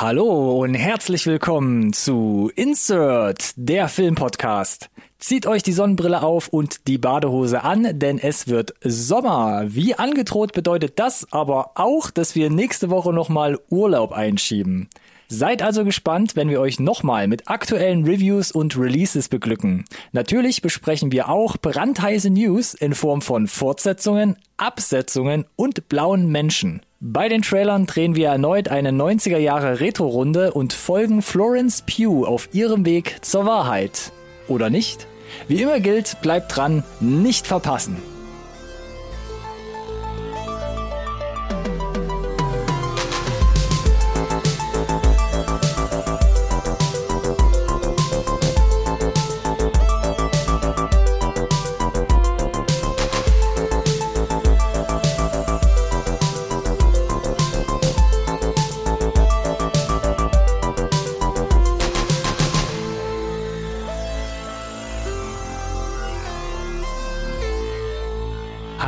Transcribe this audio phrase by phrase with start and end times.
[0.00, 4.90] Hallo und herzlich willkommen zu Insert, der Filmpodcast.
[5.20, 9.66] Zieht euch die Sonnenbrille auf und die Badehose an, denn es wird Sommer.
[9.68, 14.88] Wie angedroht bedeutet das aber auch, dass wir nächste Woche nochmal Urlaub einschieben.
[15.28, 19.84] Seid also gespannt, wenn wir euch nochmal mit aktuellen Reviews und Releases beglücken.
[20.12, 26.82] Natürlich besprechen wir auch brandheiße News in Form von Fortsetzungen, Absetzungen und blauen Menschen.
[27.00, 32.48] Bei den Trailern drehen wir erneut eine 90er Jahre Retro-Runde und folgen Florence Pugh auf
[32.52, 34.12] ihrem Weg zur Wahrheit.
[34.48, 35.06] Oder nicht?
[35.48, 37.96] Wie immer gilt, bleibt dran, nicht verpassen.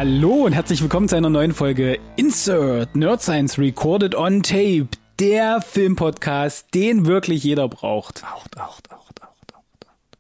[0.09, 4.87] Hallo und herzlich willkommen zu einer neuen Folge Insert Nerd Science Recorded on Tape,
[5.19, 8.23] der Filmpodcast, den wirklich jeder braucht.
[8.23, 10.19] Acht, acht, acht, acht, acht.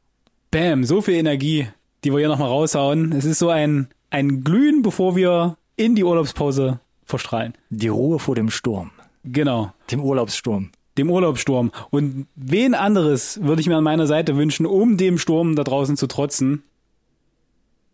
[0.50, 1.68] Bam, so viel Energie,
[2.02, 3.12] die wir hier nochmal raushauen.
[3.12, 7.54] Es ist so ein, ein Glühen, bevor wir in die Urlaubspause verstrahlen.
[7.70, 8.90] Die Ruhe vor dem Sturm,
[9.22, 10.72] Genau, dem Urlaubssturm.
[10.98, 11.70] dem Urlaubssturm.
[11.90, 15.96] Und wen anderes würde ich mir an meiner Seite wünschen, um dem Sturm da draußen
[15.96, 16.64] zu trotzen?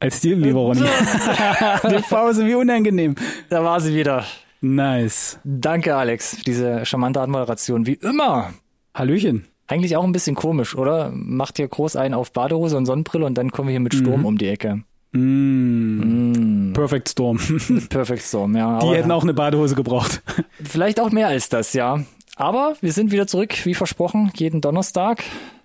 [0.02, 0.80] Als dir, lieber Ronny.
[1.90, 3.14] die Pause, wie unangenehm.
[3.50, 4.24] Da war sie wieder.
[4.60, 5.38] Nice.
[5.44, 7.86] Danke, Alex, für diese charmante Anmoderation.
[7.86, 8.52] Wie immer.
[8.94, 9.46] Hallöchen.
[9.68, 11.12] Eigentlich auch ein bisschen komisch, oder?
[11.14, 14.24] Macht hier groß einen auf Badehose und Sonnenbrille und dann kommen wir hier mit Sturm
[14.24, 14.82] um die Ecke.
[15.12, 16.72] Mm.
[16.72, 17.38] Perfect Storm.
[17.88, 18.80] Perfect Storm, ja.
[18.80, 20.20] Die hätten auch eine Badehose gebraucht.
[20.64, 22.00] vielleicht auch mehr als das, ja.
[22.34, 25.22] Aber wir sind wieder zurück, wie versprochen, jeden Donnerstag.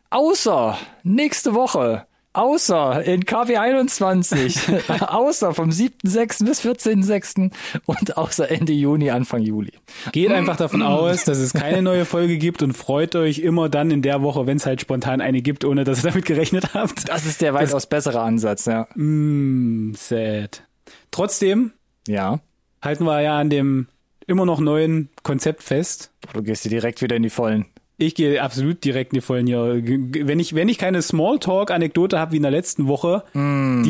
[0.09, 2.06] Außer nächste Woche.
[2.37, 4.59] Außer in KW 21.
[5.07, 6.45] außer vom 7.6.
[6.45, 7.51] bis 14.6.
[7.87, 9.71] und außer Ende Juni, Anfang Juli.
[10.11, 13.89] Geht einfach davon aus, dass es keine neue Folge gibt und freut euch immer dann
[13.89, 17.09] in der Woche, wenn es halt spontan eine gibt, ohne dass ihr damit gerechnet habt.
[17.09, 18.87] Das ist der weitaus bessere Ansatz, ja.
[18.93, 20.61] Mm, sad.
[21.09, 21.71] Trotzdem
[22.07, 22.39] Ja.
[22.83, 23.87] halten wir ja an dem
[24.27, 26.11] immer noch neuen Konzept fest.
[26.33, 27.65] Du gehst hier direkt wieder in die Vollen.
[27.99, 32.31] Ich gehe absolut direkt in die Vollen g- Wenn ich, wenn ich keine Smalltalk-Anekdote habe
[32.33, 33.39] wie in der letzten Woche, die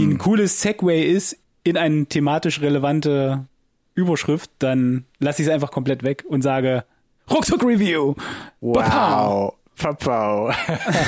[0.05, 3.45] ein cooles Segway ist in eine thematisch relevante
[3.95, 6.85] Überschrift, dann lasse ich es einfach komplett weg und sage
[7.29, 8.13] Rucksack-Review.
[8.61, 9.53] Wow.
[9.77, 10.51] Papau.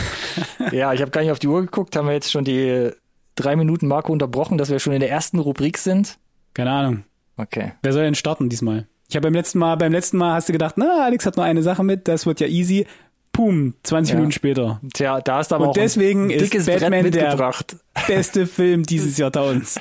[0.72, 1.96] ja, ich habe gar nicht auf die Uhr geguckt.
[1.96, 2.92] Haben wir jetzt schon die
[3.36, 6.20] drei Minuten Marke unterbrochen, dass wir schon in der ersten Rubrik sind?
[6.54, 7.04] Keine Ahnung.
[7.38, 7.72] Okay.
[7.82, 8.86] Wer soll denn starten diesmal?
[9.10, 11.44] Ich habe beim letzten Mal, beim letzten Mal hast du gedacht, na, Alex hat nur
[11.46, 12.86] eine Sache mit, das wird ja easy.
[13.32, 14.16] Pum, 20 Ja.
[14.18, 14.82] Minuten später.
[14.94, 17.54] Tja, da ist aber Und auch deswegen ein ist Batman der-.
[18.08, 19.80] Beste Film dieses Jahrtausends.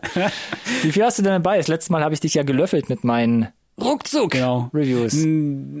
[0.82, 1.58] Wie viel hast du denn dabei?
[1.58, 3.48] Das letzte Mal habe ich dich ja gelöffelt mit meinen
[3.80, 4.70] ruckzuck Genau.
[4.74, 5.14] Reviews.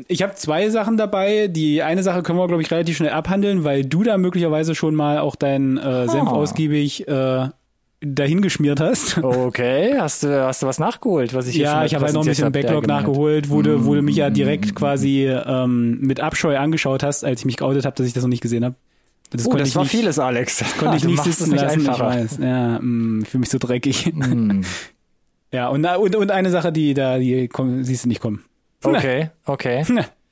[0.08, 1.48] Ich habe zwei Sachen dabei.
[1.48, 4.94] Die eine Sache können wir, glaube ich, relativ schnell abhandeln, weil du da möglicherweise schon
[4.94, 6.32] mal auch deinen äh, Senf Ah.
[6.32, 7.48] ausgiebig äh,
[8.04, 9.18] dahingeschmiert hast.
[9.22, 12.22] Okay, hast du, hast du was nachgeholt, was ich hier Ja, ich habe halt noch
[12.22, 16.56] ein bisschen Backlog nachgeholt, wo du, wo du mich ja direkt quasi ähm, mit Abscheu
[16.58, 18.74] angeschaut hast, als ich mich geoutet habe, dass ich das noch nicht gesehen habe.
[19.30, 20.62] Das Oh, das ich war nicht, vieles, Alex.
[20.78, 22.06] konnte ich nicht sitzen nicht lassen, ich einfacher.
[22.06, 22.38] weiß.
[22.40, 24.06] Ja, mh, ich fühle mich so dreckig.
[24.06, 24.62] Hm.
[25.52, 28.42] Ja, und, und, und eine Sache, die da, die komm, siehst du nicht kommen.
[28.82, 29.84] Okay, okay.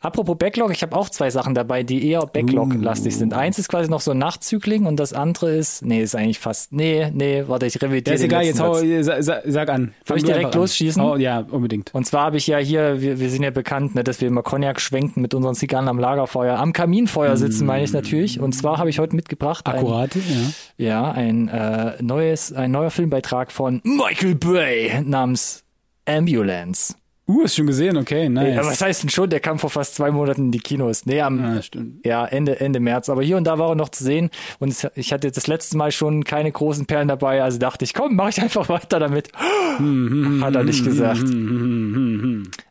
[0.00, 3.34] Apropos Backlog, ich habe auch zwei Sachen dabei, die eher Backlog-lastig sind.
[3.34, 6.72] Eins ist quasi noch so ein Nachzügling und das andere ist, nee, ist eigentlich fast,
[6.72, 9.42] nee, nee, warte, ich revidiere Ja, ist egal, jetzt hau, Satz.
[9.46, 9.94] sag, an.
[10.04, 11.02] Fang ich direkt losschießen?
[11.02, 11.94] Hau, ja, unbedingt.
[11.94, 14.42] Und zwar habe ich ja hier, wir, wir sind ja bekannt, ne, dass wir immer
[14.42, 16.58] Cognac schwenken mit unseren Zigarren am Lagerfeuer.
[16.58, 18.40] Am Kaminfeuer sitzen, meine ich natürlich.
[18.40, 20.18] Und zwar habe ich heute mitgebracht Akkurate,
[20.76, 20.86] ja.
[20.86, 25.64] ja, ein äh, neues, ein neuer Filmbeitrag von Michael Bay namens
[26.06, 26.94] Ambulance.
[27.26, 28.54] Uh, hast schon gesehen, okay, nice.
[28.54, 29.30] Ja, was heißt denn schon?
[29.30, 31.06] Der kam vor fast zwei Monaten in die Kinos.
[31.06, 32.04] Nee, am ah, stimmt.
[32.04, 33.08] ja, Ende, Ende März.
[33.08, 34.28] Aber hier und da war er noch zu sehen.
[34.58, 37.42] Und es, ich hatte das letzte Mal schon keine großen Perlen dabei.
[37.42, 39.32] Also dachte ich, komm, mach ich einfach weiter damit.
[39.38, 41.24] Hat er nicht gesagt.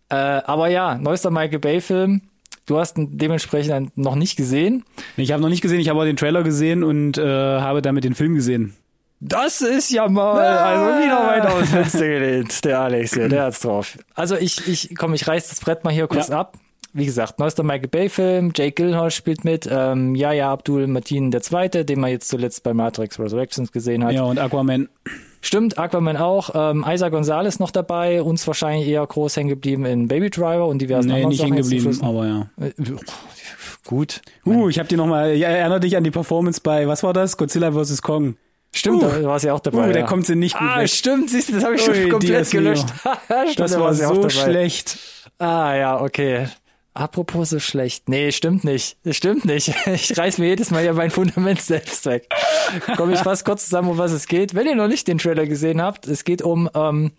[0.09, 2.21] Äh, aber ja, neuester Michael Bay-Film.
[2.67, 4.85] Du hast ihn dementsprechend noch nicht gesehen.
[5.17, 8.03] Ich habe noch nicht gesehen, ich habe aber den Trailer gesehen und äh, habe damit
[8.03, 8.75] den Film gesehen.
[9.25, 13.43] Das ist ja mal, also wieder weiter aus dem Fenster gelehnt, der Alex hier, der
[13.45, 13.97] hat's drauf.
[14.15, 16.41] Also ich, ich, komm, ich reiß das Brett mal hier kurz Ja.
[16.41, 16.57] ab.
[16.95, 21.85] Wie gesagt, neuester Michael Bay Film, Jake Gyllenhaal spielt mit, ähm, Yahya Abdul Mateen II.,
[21.85, 24.11] den man jetzt zuletzt bei Matrix Resurrections gesehen hat.
[24.11, 24.89] Ja, und Aquaman.
[25.41, 26.51] Stimmt, Aquaman auch.
[26.53, 30.81] Ähm, Isa Gonzalez noch dabei, uns wahrscheinlich eher groß hängen geblieben in Baby Driver und
[30.81, 32.47] diversen Nee, anderen nicht hängen geblieben, aber ja.
[32.61, 32.71] Äh,
[33.85, 34.21] Gut.
[34.45, 37.37] Uh, ich hab die nochmal, ja, erinnere dich an die Performance bei, was war das?
[37.37, 38.01] Godzilla vs.
[38.01, 38.35] Kong.
[38.75, 39.07] Stimmt, Uh.
[39.07, 39.89] da war sie auch dabei.
[39.89, 40.05] Uh, da ja.
[40.05, 40.89] kommt sie nicht gut Ah, weg.
[40.89, 42.61] stimmt, siehst du, das habe ich schon Ui, komplett Dios mio.
[42.63, 42.85] gelöscht.
[43.51, 44.29] Stimmt, Das da war auch so dabei.
[44.29, 44.97] schlecht.
[45.37, 46.47] Ah, ja, okay.
[46.95, 48.07] Apropos so schlecht.
[48.07, 48.97] Nee, stimmt nicht.
[49.11, 49.73] Stimmt nicht.
[49.93, 52.27] Ich reiß mir jedes Mal ja mein Fundament selbst weg.
[52.97, 54.53] Komme ich fast kurz zusammen, um was es geht.
[54.53, 57.11] Wenn ihr noch nicht den Trailer gesehen habt, es geht um ähm,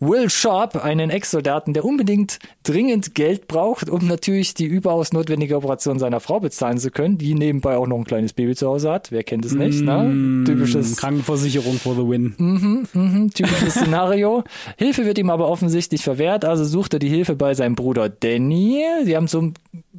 [0.00, 5.98] Will Sharp, einen Ex-Soldaten, der unbedingt dringend Geld braucht, um natürlich die überaus notwendige Operation
[5.98, 9.12] seiner Frau bezahlen zu können, die nebenbei auch noch ein kleines Baby zu Hause hat.
[9.12, 10.44] Wer kennt es nicht, ne?
[10.46, 12.34] Typisches Krankenversicherung for the win.
[12.38, 14.44] Mhm, typisches Szenario.
[14.78, 18.82] Hilfe wird ihm aber offensichtlich verwehrt, also sucht er die Hilfe bei seinem Bruder Danny.
[19.10, 19.54] Sie haben so ein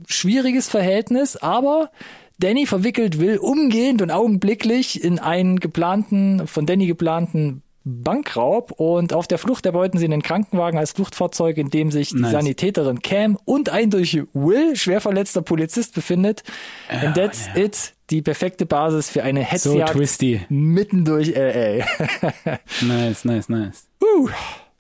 [0.08, 1.92] schwieriges Verhältnis, aber
[2.40, 9.28] Danny verwickelt Will umgehend und augenblicklich in einen geplanten, von Danny geplanten Bankraub und auf
[9.28, 12.32] der Flucht erbeuten sie einen Krankenwagen als Fluchtfahrzeug, in dem sich die Nice.
[12.32, 16.44] Sanitäterin Cam und ein durch Will schwer verletzter Polizist befindet.
[16.88, 17.94] And that's it.
[18.12, 20.42] Die perfekte Basis für eine So Hetzjagd twisty.
[20.48, 21.84] mitten durch LA.
[22.82, 23.88] Nice, nice, nice.
[24.02, 24.30] Uh,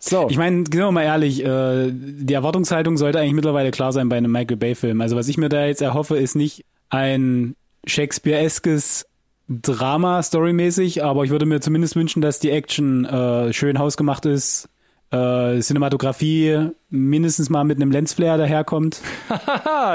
[0.03, 0.27] so.
[0.29, 4.17] Ich meine, sind wir mal ehrlich, äh, die Erwartungshaltung sollte eigentlich mittlerweile klar sein bei
[4.17, 4.99] einem Michael Bay-Film.
[4.99, 7.55] Also was ich mir da jetzt erhoffe, ist nicht ein
[7.85, 9.05] Shakespeare-eskes
[9.47, 14.69] Drama storymäßig, aber ich würde mir zumindest wünschen, dass die Action äh, schön hausgemacht ist,
[15.11, 19.01] äh, Cinematografie mindestens mal mit einem Lensflare daherkommt.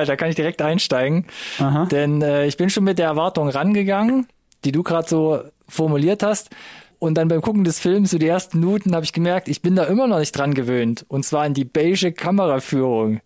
[0.06, 1.26] Da kann ich direkt einsteigen.
[1.58, 1.86] Aha.
[1.86, 4.28] Denn äh, ich bin schon mit der Erwartung rangegangen,
[4.64, 6.50] die du gerade so formuliert hast.
[6.98, 9.76] Und dann beim Gucken des Films, so die ersten Minuten, habe ich gemerkt, ich bin
[9.76, 11.04] da immer noch nicht dran gewöhnt.
[11.08, 13.20] Und zwar an die beige Kameraführung.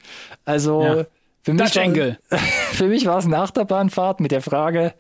[0.45, 1.07] Also Ja.
[1.43, 1.61] für, mich
[2.31, 2.39] war,
[2.73, 4.95] für mich war es eine Achterbahnfahrt mit der Frage,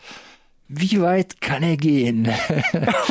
[0.69, 2.29] wie weit kann er gehen?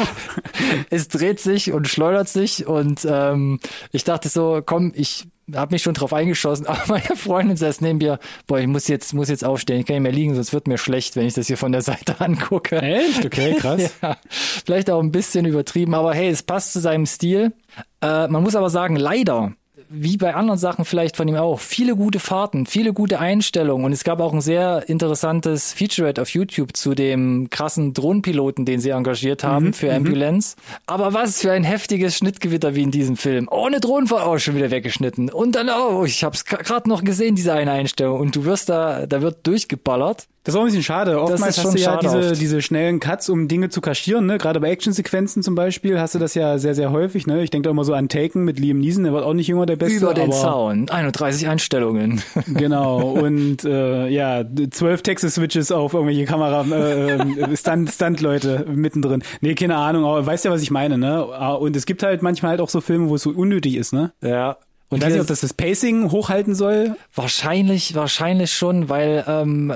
[0.89, 3.59] es dreht sich und schleudert sich und ähm,
[3.91, 7.97] ich dachte so, komm, ich habe mich schon drauf eingeschossen, aber meine Freundin saß neben
[7.99, 10.67] mir, boah, ich muss jetzt, muss jetzt aufstehen, ich kann nicht mehr liegen, sonst wird
[10.67, 12.81] mir schlecht, wenn ich das hier von der Seite angucke.
[12.81, 13.25] Echt?
[13.25, 13.91] Okay, krass.
[14.01, 17.53] Ja, vielleicht auch ein bisschen übertrieben, aber hey, es passt zu seinem Stil.
[18.01, 19.53] Äh, man muss aber sagen, leider,
[19.89, 23.91] wie bei anderen Sachen vielleicht von ihm auch, viele gute Fahrten, viele gute Einstellungen und
[23.91, 28.91] es gab auch ein sehr interessantes Featurette auf YouTube zu dem krassen Drohnenpiloten, den sie
[28.91, 30.55] engagiert haben für Ambulance.
[30.85, 33.47] Aber was für ein heftiges Schnittgewitter wie in diesem Film.
[33.49, 35.29] Ohne Drohnenfahrt auch schon wieder weggeschnitten.
[35.29, 39.07] Und dann, oh, ich hab's gerade noch gesehen, diese eine Einstellung und du wirst da,
[39.07, 40.27] da wird durchgeballert.
[40.43, 41.21] Das ist auch ein bisschen schade.
[41.21, 42.41] Oftmals hast du ja diese, oft.
[42.41, 44.25] diese schnellen Cuts, um Dinge zu kaschieren.
[44.25, 44.37] Ne?
[44.37, 47.27] Gerade bei Actionsequenzen zum Beispiel hast du das ja sehr, sehr häufig.
[47.27, 47.43] Ne?
[47.43, 49.65] Ich denke da immer so an Taken mit Liam Neeson, der wird auch nicht jünger,
[49.65, 49.97] der Beste.
[49.97, 50.89] Über den Zaun.
[50.89, 52.21] 31 Einstellungen.
[52.47, 53.11] Genau.
[53.11, 59.23] Und äh, ja, zwölf Texas-Switches auf irgendwelche Kamera, äh, äh, Stunt, Stunt-Leute mittendrin.
[59.41, 61.27] Nee, keine Ahnung, aber weißt ja, was ich meine, ne?
[61.31, 63.93] Ah, Und es gibt halt manchmal halt auch so Filme, wo es so unnötig ist,
[63.93, 64.11] ne?
[64.21, 64.57] Ja.
[64.89, 66.95] Und ich weiß nicht, ob das das Pacing hochhalten soll.
[67.13, 69.71] wahrscheinlich, wahrscheinlich schon, weil ähm,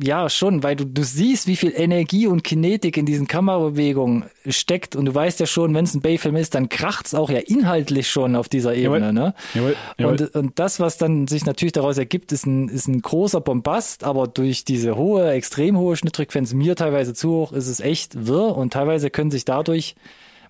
[0.00, 4.96] ja schon, weil du du siehst, wie viel Energie und Kinetik in diesen Kamerabewegungen steckt
[4.96, 8.10] und du weißt ja schon, wenn es ein Bay-Film ist, dann kracht's auch ja inhaltlich
[8.10, 9.12] schon auf dieser Ebene, Jawohl.
[9.12, 9.34] ne?
[9.54, 10.12] Jawohl, jawohl.
[10.12, 14.04] Und, und das, was dann sich natürlich daraus ergibt, ist ein, ist ein großer Bombast,
[14.04, 18.56] aber durch diese hohe, extrem hohe Schnittfrequenz, mir teilweise zu hoch, ist es echt wirr
[18.56, 19.94] und teilweise können sich dadurch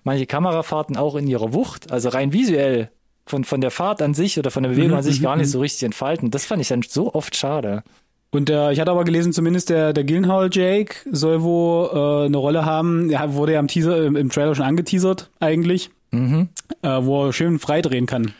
[0.03, 2.89] manche Kamerafahrten auch in ihrer Wucht, also rein visuell,
[3.25, 5.35] von, von der Fahrt an sich oder von der Bewegung Mhm, an sich mhm, gar
[5.37, 5.51] nicht mhm.
[5.51, 6.29] so richtig entfalten.
[6.29, 7.83] Das fand ich dann so oft schade.
[8.33, 12.37] Und äh, ich hatte aber gelesen, zumindest der, der Gyllenhaal Jake soll wo äh, eine
[12.37, 13.09] Rolle haben.
[13.11, 16.49] Er wurde ja im Teaser, im, im Trailer schon angeteasert eigentlich, Mhm.
[16.81, 18.33] äh, wo er schön frei drehen kann.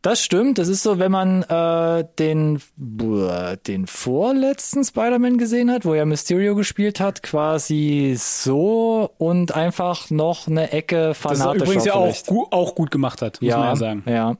[0.00, 0.58] Das stimmt.
[0.58, 2.60] Das ist so, wenn man äh, den,
[3.66, 10.46] den vorletzten Spider-Man gesehen hat, wo er Mysterio gespielt hat, quasi so und einfach noch
[10.46, 13.58] eine Ecke Das er fanatischer übrigens ja auch, gu auch gut gemacht hat, muss ja,
[13.58, 14.02] man ja sagen.
[14.06, 14.36] Ja.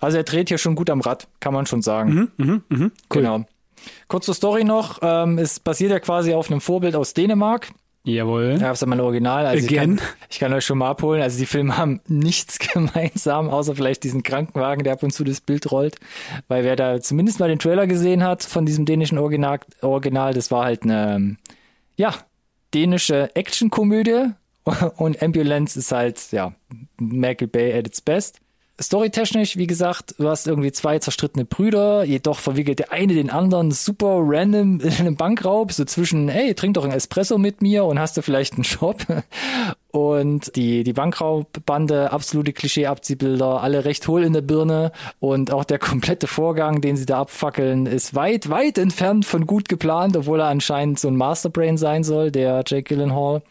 [0.00, 2.30] Also er dreht hier schon gut am Rad, kann man schon sagen.
[2.36, 3.22] Mhm, mhm, cool.
[3.22, 3.44] Genau.
[4.08, 4.98] Kurze Story noch.
[5.02, 7.68] Ähm, es basiert ja quasi auf einem Vorbild aus Dänemark.
[8.06, 8.58] Jawohl.
[8.58, 9.46] Da hab's ja mein Original.
[9.46, 9.98] Also ich kann,
[10.28, 11.22] ich kann euch schon mal abholen.
[11.22, 15.40] Also die Filme haben nichts gemeinsam, außer vielleicht diesen Krankenwagen, der ab und zu das
[15.40, 15.96] Bild rollt.
[16.46, 20.50] Weil wer da zumindest mal den Trailer gesehen hat von diesem dänischen Original, Original das
[20.50, 21.36] war halt eine,
[21.96, 22.14] ja,
[22.74, 24.32] dänische Actionkomödie.
[24.96, 26.54] Und Ambulance ist halt, ja,
[26.98, 28.40] Michael Bay at its best.
[28.80, 33.70] Storytechnisch, wie gesagt, du hast irgendwie zwei zerstrittene Brüder, jedoch verwickelt der eine den anderen
[33.70, 37.98] super random in einem Bankraub, so zwischen, hey, trink doch ein Espresso mit mir und
[37.98, 39.04] hast du vielleicht einen Job.
[39.94, 45.78] Und die, die Bankraubbande, absolute Klischee-Abziehbilder, alle recht hohl in der Birne und auch der
[45.78, 50.48] komplette Vorgang, den sie da abfackeln, ist weit, weit entfernt von gut geplant, obwohl er
[50.48, 53.42] anscheinend so ein Masterbrain sein soll, der Jake Gyllenhaal.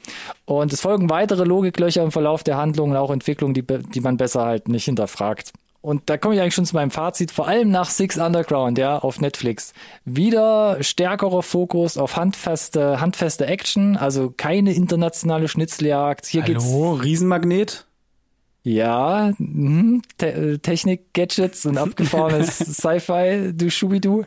[0.44, 4.18] Und es folgen weitere Logiklöcher im Verlauf der Handlung und auch Entwicklungen, die, die man
[4.18, 5.54] besser halt nicht hinterfragt.
[5.84, 8.98] Und da komme ich eigentlich schon zu meinem Fazit, vor allem nach Six Underground, ja,
[9.00, 9.74] auf Netflix.
[10.06, 16.26] Wieder stärkerer Fokus auf handfeste, handfeste Action, also keine internationale Schnitzeljagd.
[16.26, 17.04] Hier Hallo, geht's.
[17.04, 17.86] Riesenmagnet?
[18.66, 24.24] Ja, mhm, Te Technik, Gadgets und abgefahrenes Sci-Fi, du Schubidu.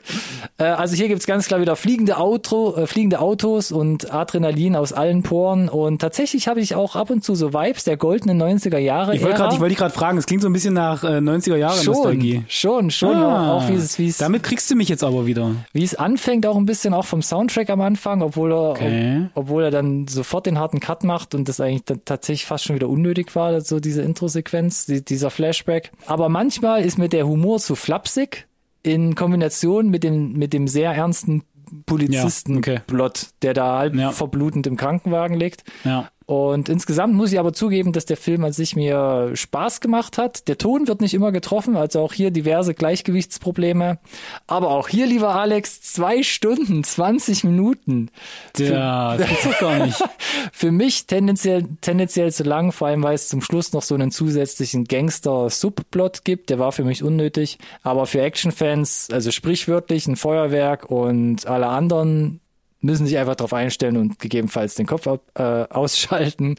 [0.59, 4.93] Äh, also hier gibt's ganz klar wieder fliegende, Auto, äh, fliegende Autos und Adrenalin aus
[4.93, 5.71] allen Poren.
[5.71, 9.15] Und tatsächlich habe ich auch ab und zu so Vibes der goldenen 90er Jahre.
[9.17, 11.83] Ich wollte wollte dich gerade fragen, es klingt so ein bisschen nach äh, 90er Jahre
[11.83, 12.45] Nostalgie.
[12.49, 13.17] Schon, schon, schon.
[13.17, 15.53] Ah, auch wie es, wie es, damit kriegst du mich jetzt aber wieder.
[15.73, 19.29] wie es anfängt, auch ein bisschen auch vom Soundtrack am Anfang, obwohl er, Okay.
[19.35, 22.77] ob, obwohl er dann sofort den harten Cut macht und das eigentlich tatsächlich fast schon
[22.77, 25.93] wieder unnötig war, so diese Intro-Sequenz, die, dieser Flashback.
[26.07, 28.47] Aber manchmal ist mir der Humor zu flapsig
[28.83, 31.43] in Kombination mit dem, mit dem sehr ernsten
[31.87, 34.11] Polizisten-Plot, der da halb Ja.
[34.13, 35.65] verblutend im Krankenwagen liegt.
[35.85, 36.09] Ja.
[36.27, 40.49] Und insgesamt muss ich aber zugeben, dass der Film an sich mir Spaß gemacht hat.
[40.49, 43.99] Der Ton wird nicht immer getroffen, also auch hier diverse Gleichgewichtsprobleme.
[44.49, 48.11] Aber auch hier, lieber Alex, zwei Stunden, 20 Minuten.
[48.59, 50.03] Ja, das gibt's doch gar nicht.
[50.53, 54.11] Für mich tendenziell, tendenziell zu lang, vor allem weil es zum Schluss noch so einen
[54.11, 56.51] zusätzlichen Gangster-Subplot gibt.
[56.51, 57.59] Der war für mich unnötig.
[57.85, 62.41] Aber für Actionfans, also sprichwörtlich ein Feuerwerk und alle anderen
[62.87, 65.19] müssen sich einfach darauf einstellen und gegebenenfalls den Kopf äh,
[65.71, 66.57] ausschalten.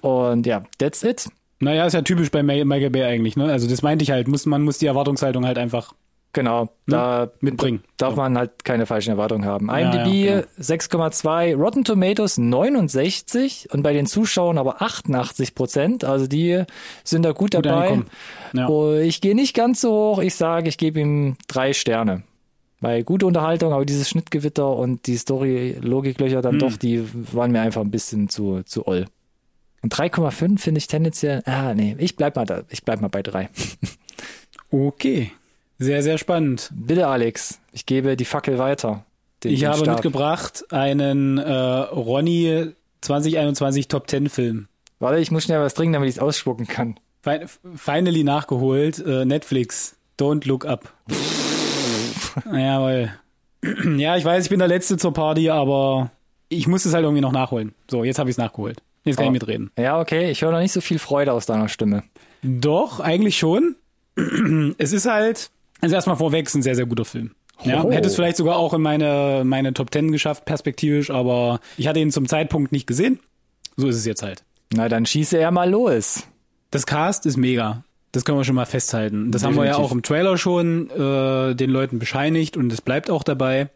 [0.00, 1.28] Und ja, that's it.
[1.58, 3.50] Naja, ist ja typisch bei Michael Bay eigentlich, ne?
[3.50, 5.94] Also das meinte ich halt, muss, man muss die Erwartungshaltung halt einfach
[6.36, 7.82] Genau, da mitbringen.
[7.96, 8.16] darf So.
[8.20, 9.70] man halt keine falschen Erwartungen haben.
[9.70, 10.46] IMDb ja, genau.
[10.60, 16.04] 6,2, Rotten Tomatoes 69 und bei den Zuschauern aber 88 Prozent.
[16.04, 16.62] Also die
[17.04, 18.02] sind da gut, Gut dabei.
[18.52, 18.66] Ja.
[18.66, 20.18] Und ich gehe nicht ganz so hoch.
[20.18, 22.22] Ich sage, ich gebe ihm drei Sterne.
[22.80, 27.80] Weil gute Unterhaltung, aber dieses Schnittgewitter und die Story-Logiklöcher dann doch, die waren mir einfach
[27.80, 29.06] ein bisschen zu, zu oll.
[29.82, 33.22] Und 3,5 finde ich tendenziell, ah nee, ich bleib mal da, ich bleib mal bei
[33.22, 33.48] drei.
[34.70, 35.30] Okay.
[35.78, 36.70] Sehr, sehr spannend.
[36.74, 39.04] Bitte Alex, ich gebe die Fackel weiter.
[39.44, 39.94] Den- Ich den habe Stab.
[39.96, 44.68] mitgebracht einen äh, Ronny 2021 Top 10 Film.
[44.98, 46.98] Warte, ich muss schnell was trinken, damit ich es ausspucken kann.
[47.22, 49.96] Fi- Finally nachgeholt, äh, Netflix.
[50.18, 50.92] Don't look up.
[52.44, 53.10] Jawohl.
[53.96, 56.10] Ja, ich weiß, ich bin der Letzte zur Party, aber
[56.48, 57.74] ich muss es halt irgendwie noch nachholen.
[57.90, 58.80] So, jetzt habe ich es nachgeholt.
[59.04, 59.28] Jetzt kann Oh.
[59.28, 59.70] ich mitreden.
[59.76, 62.04] Ja, okay, ich höre noch nicht so viel Freude aus deiner Stimme.
[62.42, 63.74] Doch, eigentlich schon.
[64.78, 65.50] Es ist halt,
[65.80, 67.32] also erstmal vorweg, ist ein sehr, sehr guter Film.
[67.64, 67.90] Ja, Hoho.
[67.90, 71.98] hätte es vielleicht sogar auch in meine, meine Top 10 geschafft, perspektivisch, aber ich hatte
[72.00, 73.18] ihn zum Zeitpunkt nicht gesehen.
[73.76, 74.44] So ist es jetzt halt.
[74.74, 76.24] Na, dann schieße er mal los.
[76.70, 77.82] Das Cast ist mega.
[78.16, 79.30] Das können wir schon mal festhalten.
[79.30, 79.90] Das haben wir ja Definitiv.
[79.90, 83.68] auch im Trailer schon äh, den Leuten bescheinigt und es bleibt auch dabei.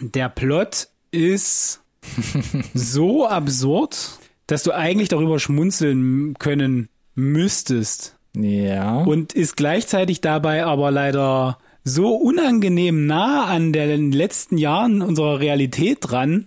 [0.00, 1.82] Der Plot ist
[2.74, 8.98] so absurd, dass du eigentlich darüber schmunzeln können müsstest Ja.
[8.98, 15.98] und ist gleichzeitig dabei aber leider so unangenehm nah an den letzten Jahren unserer Realität
[16.00, 16.46] dran,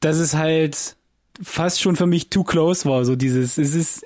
[0.00, 0.96] dass es halt
[1.42, 3.04] fast schon für mich too close war.
[3.04, 4.04] So dieses, es ist,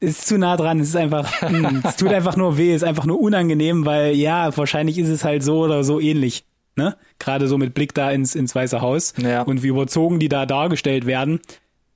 [0.00, 0.80] ist zu nah dran.
[0.80, 2.70] Es ist einfach, mm, es tut einfach nur weh.
[2.74, 6.44] Es ist einfach nur unangenehm, weil ja, wahrscheinlich ist es halt so oder so ähnlich.
[6.76, 6.96] Ne?
[7.18, 9.42] Gerade so mit Blick da ins, ins Weiße Haus Ja.
[9.42, 11.40] und wie überzogen die da dargestellt werden.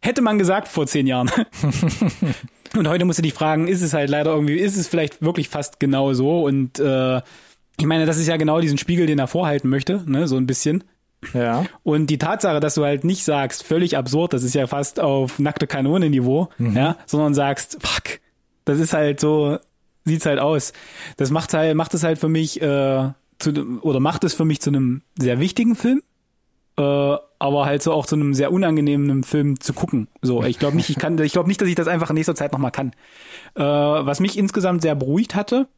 [0.00, 1.30] Hätte man gesagt vor zehn Jahren.
[2.76, 5.48] Und heute musst du dich fragen, ist es halt leider irgendwie, ist es vielleicht wirklich
[5.50, 6.42] fast genau so?
[6.42, 7.18] Und äh,
[7.78, 10.46] ich meine, das ist ja genau diesen Spiegel, den er vorhalten möchte, ne, so ein
[10.46, 10.82] bisschen.
[11.34, 11.64] Ja.
[11.82, 15.38] Und die Tatsache, dass du halt nicht sagst, völlig absurd, das ist ja fast auf
[15.38, 18.20] nackte Kanone-Niveau, ja, sondern sagst, fuck,
[18.64, 19.58] das ist halt so,
[20.04, 20.72] sieht's halt aus.
[21.16, 24.60] Das macht halt, macht es halt für mich, äh, zu, oder macht es für mich
[24.60, 26.02] zu einem sehr wichtigen Film,
[26.78, 30.08] äh, aber halt so auch zu einem sehr unangenehmen Film zu gucken.
[30.22, 32.34] So, ich glaube nicht, ich kann, ich glaube nicht, dass ich das einfach in nächster
[32.34, 32.92] Zeit nochmal kann.
[33.54, 35.68] Äh, was mich insgesamt sehr beruhigt hatte,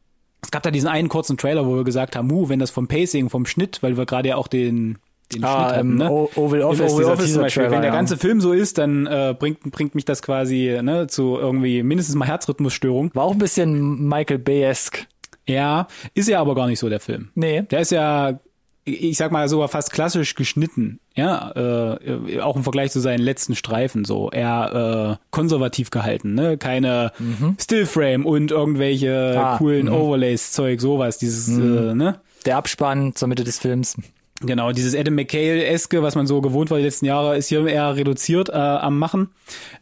[0.41, 2.87] es gab da diesen einen kurzen Trailer, wo wir gesagt haben, uh, wenn das vom
[2.87, 4.99] Pacing, vom Schnitt, weil wir gerade ja auch den,
[5.33, 6.11] den Ah, Schnitt ähm, ne?
[6.11, 7.63] Oval Office, Oval Office zum Beispiel.
[7.63, 7.95] Wenn der ja.
[7.95, 12.15] ganze Film so ist, dann äh, bringt, bringt mich das quasi ne, zu irgendwie mindestens
[12.15, 13.11] mal Herzrhythmusstörung.
[13.13, 15.07] War auch ein bisschen Michael Bay-esque.
[15.47, 17.29] Ja, ist ja aber gar nicht so der Film.
[17.35, 17.61] Nee.
[17.63, 18.39] Der ist ja,
[18.83, 20.99] ich sag mal, sogar fast klassisch geschnitten.
[21.15, 24.29] Ja, äh, auch im Vergleich zu seinen letzten Streifen so.
[24.31, 26.57] Eher äh, konservativ gehalten, ne?
[26.57, 27.11] Keine
[27.59, 32.19] Stillframe und irgendwelche Ah, coolen Overlays, Zeug, sowas, dieses, äh, ne?
[32.45, 33.97] Der Abspann zur Mitte des Films.
[34.41, 37.95] Genau, dieses Adam McHale-eske, was man so gewohnt war die letzten Jahre, ist hier eher
[37.95, 39.29] reduziert äh, am Machen.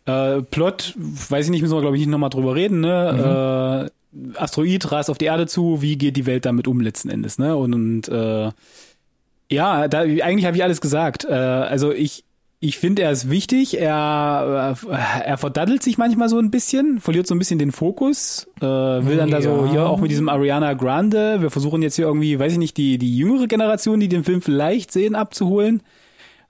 [0.05, 2.81] Äh, Plot, weiß ich nicht, müssen wir glaube ich nicht nochmal drüber reden.
[2.81, 3.89] Ne?
[4.13, 4.29] Mhm.
[4.35, 7.39] Äh, Asteroid rast auf die Erde zu, wie geht die Welt damit um letzten Endes?
[7.39, 7.55] Ne?
[7.55, 8.51] Und, und äh,
[9.49, 11.25] ja, da, eigentlich habe ich alles gesagt.
[11.25, 12.23] Äh, also ich,
[12.63, 13.77] ich finde, er ist wichtig.
[13.77, 18.47] Er, äh, er verdaddelt sich manchmal so ein bisschen, verliert so ein bisschen den Fokus.
[18.61, 19.37] Äh, will dann ja.
[19.37, 21.41] da so hier auch mit diesem Ariana Grande.
[21.41, 24.41] Wir versuchen jetzt hier irgendwie, weiß ich nicht, die, die jüngere Generation, die den Film
[24.41, 25.83] vielleicht sehen, abzuholen.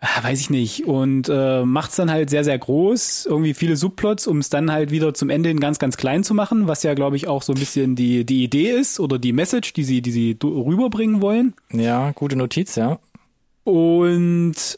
[0.02, 0.86] Ah, weiß ich nicht.
[0.86, 3.26] Und äh, macht's dann halt sehr, sehr groß.
[3.26, 6.36] Irgendwie viele Subplots, um es dann halt wieder zum Ende hin ganz, ganz klein zu
[6.36, 9.34] machen, was ja, glaube ich, auch so ein bisschen die, die Idee ist oder die
[9.34, 11.56] Message, die sie, die sie rüberbringen wollen.
[11.72, 13.00] Ja, gute Notiz, ja.
[13.64, 14.78] Und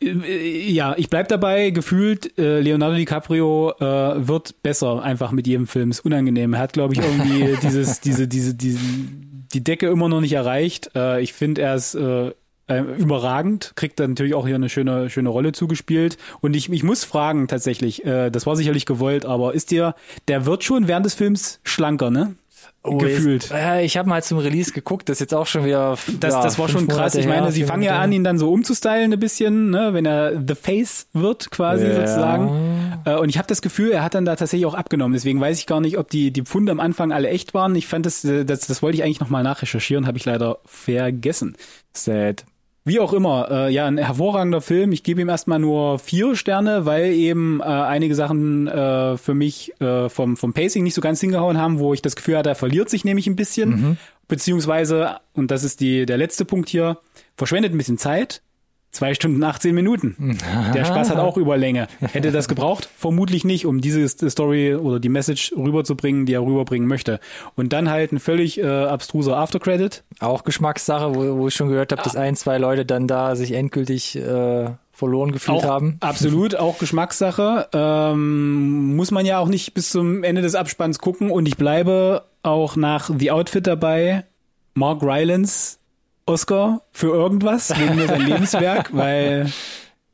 [0.00, 5.90] ja, ich bleib dabei, gefühlt, äh, Leonardo DiCaprio äh, wird besser einfach mit jedem Film.
[5.90, 6.54] Ist unangenehm.
[6.54, 8.80] Er hat, glaube ich, irgendwie dieses, diese, diese, diese,
[9.52, 10.90] die Decke immer noch nicht erreicht.
[10.96, 12.32] Äh, ich finde, er ist äh,
[12.68, 16.18] äh, überragend, kriegt dann natürlich auch hier eine schöne, schöne Rolle zugespielt.
[16.40, 19.94] Und ich, ich muss fragen tatsächlich, äh, das war sicherlich gewollt, aber ist dir,
[20.26, 22.34] der wird schon während des Films schlanker, ne?
[22.86, 23.44] Oh, gefühlt.
[23.44, 25.96] Jetzt, äh, ich habe mal zum Release geguckt, das ist jetzt auch schon wieder.
[26.20, 26.98] Das, ja, das war schon krass.
[26.98, 29.90] Monate ich meine, her, sie fangen ja an, ihn dann so umzustylen ein bisschen, ne,
[29.92, 31.94] wenn er The Face wird, quasi ja.
[31.94, 33.00] sozusagen.
[33.04, 35.14] Äh, und ich habe das Gefühl, er hat dann da tatsächlich auch abgenommen.
[35.14, 37.74] Deswegen weiß ich gar nicht, ob die, die Pfunde am Anfang alle echt waren.
[37.74, 41.56] Ich fand das, äh, das, das wollte ich eigentlich nochmal nachrecherchieren, habe ich leider vergessen.
[41.92, 42.44] Sad.
[42.86, 44.92] Wie auch immer, äh, ja, ein hervorragender Film.
[44.92, 49.72] Ich gebe ihm erstmal nur vier Sterne, weil eben äh, einige Sachen äh, für mich
[49.80, 52.54] äh, vom, vom Pacing nicht so ganz hingehauen haben, wo ich das Gefühl hatte, er
[52.54, 53.70] verliert sich nämlich ein bisschen.
[53.70, 53.96] Mhm.
[54.28, 56.98] Beziehungsweise, und das ist die, der letzte Punkt hier,
[57.36, 58.40] verschwendet ein bisschen Zeit.
[58.90, 60.38] Zwei Stunden 18 Minuten.
[60.74, 61.86] Der Spaß hat auch Überlänge.
[62.00, 62.88] Hätte das gebraucht?
[62.96, 67.20] Vermutlich nicht, um diese Story oder die Message rüberzubringen, die er rüberbringen möchte.
[67.56, 70.02] Und dann halt ein völlig äh, abstruser Aftercredit.
[70.20, 73.52] Auch Geschmackssache, wo, wo ich schon gehört habe, dass ein, zwei Leute dann da sich
[73.52, 75.98] endgültig äh, verloren gefühlt auch, haben.
[76.00, 77.68] Absolut, auch Geschmackssache.
[77.74, 81.30] Ähm, muss man ja auch nicht bis zum Ende des Abspanns gucken.
[81.30, 84.24] Und ich bleibe auch nach The Outfit dabei.
[84.72, 85.78] Mark Rylance
[86.26, 89.50] Oscar für irgendwas, wegen nur sein Lebenswerk, weil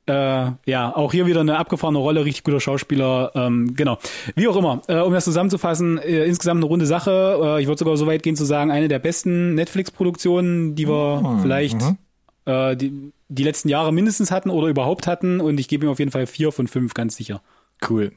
[0.07, 3.99] äh, ja, auch hier wieder eine abgefahrene Rolle, richtig guter Schauspieler, ähm, genau.
[4.35, 7.39] Wie auch immer, äh, um das zusammenzufassen, äh, insgesamt eine runde Sache.
[7.41, 11.23] Äh, ich würde sogar so weit gehen zu sagen, eine der besten Netflix-Produktionen, die wir
[11.25, 11.99] oh, vielleicht mhm.
[12.47, 15.41] äh, die, die letzten Jahre mindestens hatten oder überhaupt hatten.
[15.41, 17.41] Und ich gebe ihm auf jeden Fall vier von fünf, ganz sicher.
[17.89, 18.13] Cool.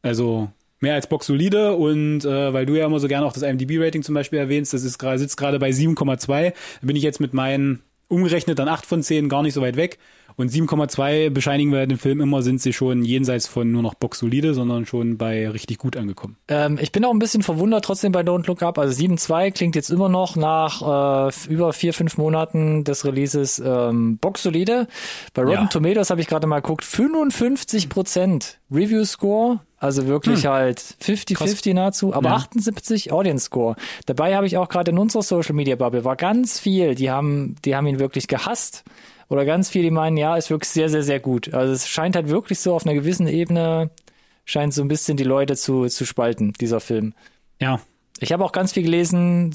[0.00, 0.48] Also
[0.80, 4.02] mehr als Box solide und äh, weil du ja immer so gerne auch das IMDb-Rating
[4.02, 7.82] zum Beispiel erwähnst, das ist gerade sitzt gerade bei 7,2, bin ich jetzt mit meinen
[8.08, 9.98] umgerechnet dann 8 von 10 gar nicht so weit weg.
[10.38, 14.52] Und 7,2 bescheinigen wir den Film immer, sind sie schon jenseits von nur noch boxsolide,
[14.52, 16.36] sondern schon bei richtig gut angekommen.
[16.48, 18.78] Ähm, ich bin auch ein bisschen verwundert trotzdem bei Don't Look Up.
[18.78, 24.18] Also 7,2 klingt jetzt immer noch nach äh, über vier, fünf Monaten des Releases ähm,
[24.18, 24.88] boxsolide.
[25.32, 25.68] Bei Rotten ja.
[25.68, 29.60] Tomatoes habe ich gerade mal geguckt, 55 Prozent Review Score.
[29.78, 30.50] Also wirklich hm.
[30.50, 32.36] halt 50-50 nahezu, aber ja.
[32.36, 33.76] 78 Audience Score.
[34.06, 37.56] Dabei habe ich auch gerade in unserer Social Media Bubble war ganz viel, die haben,
[37.64, 38.84] die haben ihn wirklich gehasst
[39.28, 41.52] oder ganz viele, die meinen, ja, ist wirklich sehr, sehr, sehr gut.
[41.52, 43.90] Also es scheint halt wirklich so auf einer gewissen Ebene,
[44.46, 47.12] scheint so ein bisschen die Leute zu, zu spalten, dieser Film.
[47.60, 47.80] Ja,
[48.20, 49.52] ich habe auch ganz viel gelesen,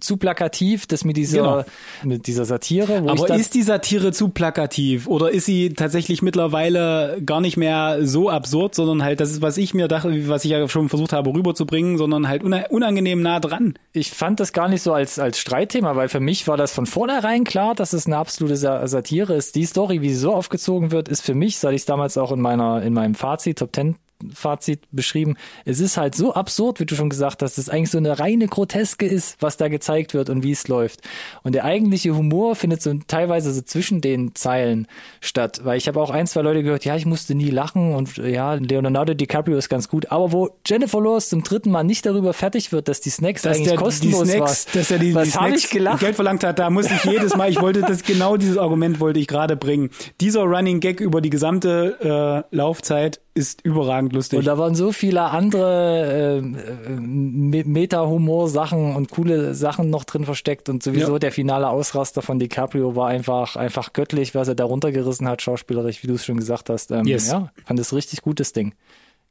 [0.00, 1.64] zu plakativ, das mit dieser, genau.
[2.04, 3.04] mit dieser Satire.
[3.06, 8.28] Aber ist die Satire zu plakativ oder ist sie tatsächlich mittlerweile gar nicht mehr so
[8.28, 11.32] absurd, sondern halt, das ist, was ich mir dachte, was ich ja schon versucht habe
[11.32, 13.74] rüberzubringen, sondern halt unangenehm nah dran.
[13.92, 16.86] Ich fand das gar nicht so als, als Streitthema, weil für mich war das von
[16.86, 19.54] vornherein klar, dass es eine absolute Satire ist.
[19.54, 22.32] Die Story, wie sie so aufgezogen wird, ist für mich, seit ich es damals auch
[22.32, 23.96] in meiner, in meinem Fazit Top 10
[24.34, 25.36] Fazit beschrieben.
[25.64, 28.18] Es ist halt so absurd, wie du schon gesagt hast, dass es eigentlich so eine
[28.18, 31.00] reine Groteske ist, was da gezeigt wird und wie es läuft.
[31.42, 34.86] Und der eigentliche Humor findet so teilweise so zwischen den Zeilen
[35.20, 38.16] statt, weil ich habe auch ein, zwei Leute gehört, ja, ich musste nie lachen und
[38.16, 42.32] ja, Leonardo DiCaprio ist ganz gut, aber wo Jennifer Lawrence zum dritten Mal nicht darüber
[42.32, 45.14] fertig wird, dass die Snacks dass eigentlich der, kostenlos die Snacks, war, dass er die,
[45.14, 48.36] was die Snacks Geld verlangt hat, da muss ich jedes Mal, ich wollte das genau
[48.36, 49.90] dieses Argument wollte ich gerade bringen.
[50.20, 54.38] Dieser Running Gag über die gesamte äh, Laufzeit ist überragend lustig.
[54.38, 60.82] Und da waren so viele andere äh, Meta-Humor-Sachen und coole Sachen noch drin versteckt und
[60.82, 61.18] sowieso ja.
[61.18, 66.02] der finale Ausraster von DiCaprio war einfach einfach göttlich, was er da runtergerissen hat, schauspielerisch,
[66.02, 66.90] wie du es schon gesagt hast.
[66.90, 67.30] Ähm, yes.
[67.30, 68.74] Ja, fand es richtig gutes Ding.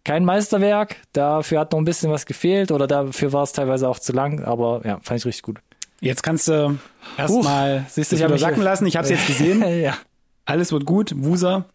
[0.04, 4.00] Kein Meisterwerk, dafür hat noch ein bisschen was gefehlt oder dafür war es teilweise auch
[4.00, 5.60] zu lang, aber ja, fand ich richtig gut.
[6.00, 6.80] Jetzt kannst du
[7.16, 8.88] erstmal du wieder sacken lassen.
[8.88, 9.64] Ich habe es jetzt gesehen.
[9.82, 9.96] ja.
[10.46, 11.14] Alles wird gut.
[11.16, 11.66] Wusa.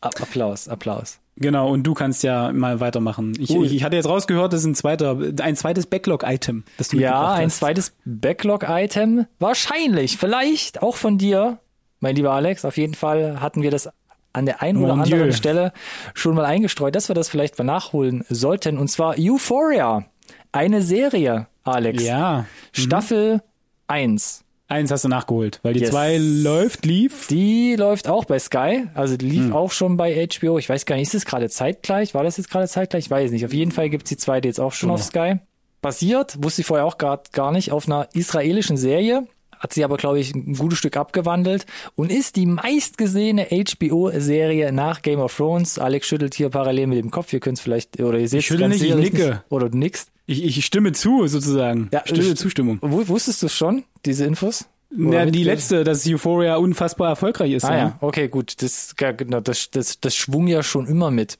[0.00, 1.18] Applaus, Applaus.
[1.36, 3.32] Genau, und du kannst ja mal weitermachen.
[3.38, 6.98] Ich, ich, ich hatte jetzt rausgehört, das ist ein zweiter, ein zweites Backlog-Item, das du
[6.98, 9.26] Ja, ein zweites Backlog-Item.
[9.38, 11.58] Wahrscheinlich, vielleicht auch von dir.
[12.00, 12.64] mein lieber Alex.
[12.64, 13.88] Auf jeden Fall hatten wir das
[14.34, 15.32] an der einen oder Mon anderen Dieu.
[15.32, 15.72] Stelle
[16.14, 18.78] schon mal eingestreut, dass wir das vielleicht mal nachholen sollten.
[18.78, 20.04] Und zwar Euphoria.
[20.52, 22.02] Eine Serie, Alex.
[22.04, 22.44] Ja.
[22.72, 23.42] Staffel
[23.88, 24.44] 1.
[24.72, 25.90] Eins hast du nachgeholt, weil die Yes.
[25.90, 27.26] zwei läuft, lief.
[27.28, 29.32] Die läuft auch bei Sky, also die Hm.
[29.46, 30.58] lief auch schon bei HBO.
[30.58, 32.14] Ich weiß gar nicht, ist es gerade zeitgleich?
[32.14, 33.04] War das jetzt gerade zeitgleich?
[33.04, 33.44] Ich weiß nicht.
[33.44, 34.94] Auf jeden Fall gibt's die zweite jetzt auch schon Oh.
[34.94, 35.36] auf Sky.
[35.82, 39.26] Basiert, wusste ich vorher auch gar, gar nicht, auf einer israelischen Serie.
[39.58, 45.02] Hat sie aber, glaube ich, ein gutes Stück abgewandelt und ist die meistgesehene HBO-Serie nach
[45.02, 45.78] Game of Thrones.
[45.78, 47.32] Alex schüttelt hier parallel mit dem Kopf.
[47.32, 49.26] Ihr könnt es vielleicht, oder ihr seht es schüttel ganz nicht, ich nicke.
[49.28, 49.40] nicht.
[49.50, 50.08] Oder du nickst.
[50.32, 51.88] Ich, ich stimme zu, sozusagen.
[51.92, 52.78] Ja, Stille st- Zustimmung.
[52.82, 54.66] Wu- Wusstest du schon, diese Infos?
[54.94, 57.64] Oder die letzte, dass Euphoria unfassbar erfolgreich ist.
[57.64, 57.78] Ah ja.
[57.78, 58.60] ja, okay, gut.
[58.62, 61.38] Das, genau, das, das, das schwung ja schon immer mit.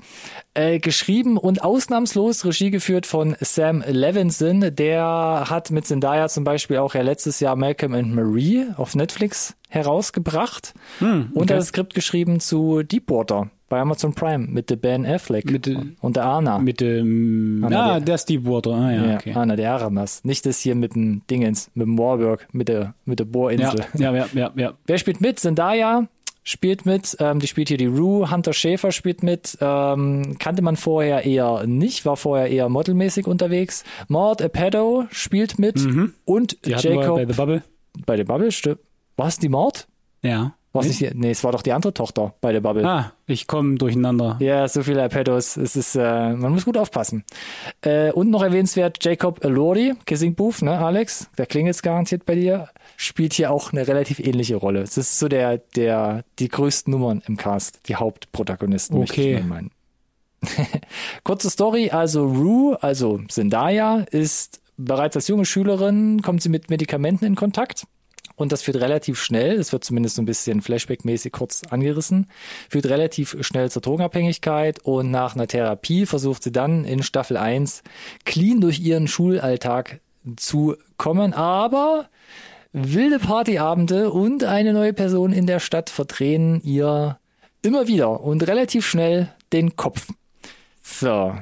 [0.55, 4.75] Äh, geschrieben und ausnahmslos Regie geführt von Sam Levinson.
[4.75, 9.55] Der hat mit Zendaya zum Beispiel auch ja letztes Jahr Malcolm and Marie auf Netflix
[9.71, 10.75] herausgebracht.
[10.99, 11.53] Hm, Und okay.
[11.53, 15.67] er hat das Skript geschrieben zu Deepwater bei Amazon Prime mit der Ben Affleck Mit,
[16.03, 16.59] und der Anna.
[16.59, 18.73] Mit dem, na, ah, der- der Deepwater.
[18.73, 19.33] Ah, ja, ja, okay.
[19.35, 20.23] Anna de Aramas.
[20.25, 23.81] Nicht das hier mit dem Dingens, mit dem Warburg, mit der, mit der Ja, Bohrinsel.
[23.95, 24.73] ja, ja, ja, ja.
[24.87, 25.39] Wer spielt mit?
[25.41, 26.07] Zendaya
[26.43, 30.77] spielt mit, ähm, die spielt hier die Rue, Hunter Schäfer spielt mit, ähm, kannte man
[30.77, 33.85] vorher eher nicht, war vorher eher modelmäßig unterwegs.
[34.09, 36.15] Maud Apatow spielt mit und Mhm.
[36.65, 37.63] Die hatten wir Jacob bei The Bubble.
[38.07, 38.81] bei der Bubble, stimmt.
[39.17, 39.87] War es die Maud?
[40.23, 40.55] Ja.
[40.73, 41.01] War es Nicht?
[41.03, 42.87] nicht die, nee, es war doch die andere Tochter bei der Bubble.
[42.89, 44.37] Ah, ich komme durcheinander.
[44.41, 45.59] Ja, so viele Apatows.
[45.59, 47.25] Es ist, äh, man muss gut aufpassen.
[47.83, 51.29] Äh, und noch erwähnenswert, Jacob Elordi, Kissing Booth, ne, Alex?
[51.37, 52.69] Der klingelt garantiert bei dir.
[52.97, 54.81] Spielt hier auch eine relativ ähnliche Rolle.
[54.81, 59.35] Es ist so der, der, die größten Nummern im Cast, die Hauptprotagonisten, möchte Okay.
[59.35, 59.71] ich mal meinen.
[61.25, 67.25] Kurze Story, also Rue, also Zendaya, ist bereits als junge Schülerin, kommt sie mit Medikamenten
[67.27, 67.85] in Kontakt.
[68.35, 72.27] Und das führt relativ schnell, das wird zumindest so ein bisschen Flashback-mäßig kurz angerissen,
[72.69, 77.83] führt relativ schnell zur Drogenabhängigkeit und nach einer Therapie versucht sie dann in Staffel 1
[78.25, 80.01] clean durch ihren Schulalltag
[80.37, 82.09] zu kommen, aber
[82.73, 87.19] wilde Partyabende und eine neue Person in der Stadt verdrehen ihr
[87.63, 90.09] immer wieder und relativ schnell den Kopf.
[90.83, 91.35] So.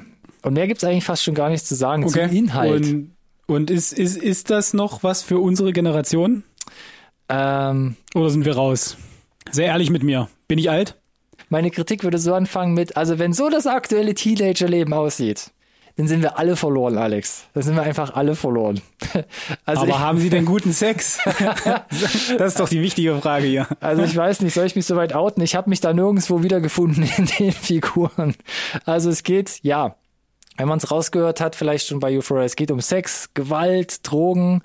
[0.43, 2.29] Und mehr gibt's eigentlich fast schon gar nichts zu sagen Okay.
[2.29, 2.87] zum Inhalt.
[2.87, 3.11] Und,
[3.47, 6.45] und ist, ist, ist das noch was für unsere Generation?
[7.31, 8.97] Ähm, Oder sind wir raus?
[9.51, 10.29] Sehr ehrlich mit mir.
[10.49, 11.01] Bin ich alt?
[11.51, 15.51] meine Kritik würde so anfangen mit, also wenn so das aktuelle Teenagerleben aussieht,
[15.97, 17.45] dann sind wir alle verloren, Alex.
[17.53, 18.81] Dann sind wir einfach alle verloren.
[19.67, 21.19] Also Aber ich, haben Sie denn guten Sex?
[22.39, 23.69] das ist doch die wichtige Frage hier.
[23.81, 25.43] Also ich weiß nicht, soll ich mich so weit outen?
[25.43, 28.35] Ich habe mich da nirgendwo wiedergefunden in den Figuren.
[28.85, 29.97] Also es geht, ja,
[30.57, 34.63] wenn man es rausgehört hat, vielleicht schon bei Euphoria, es geht um Sex, Gewalt, Drogen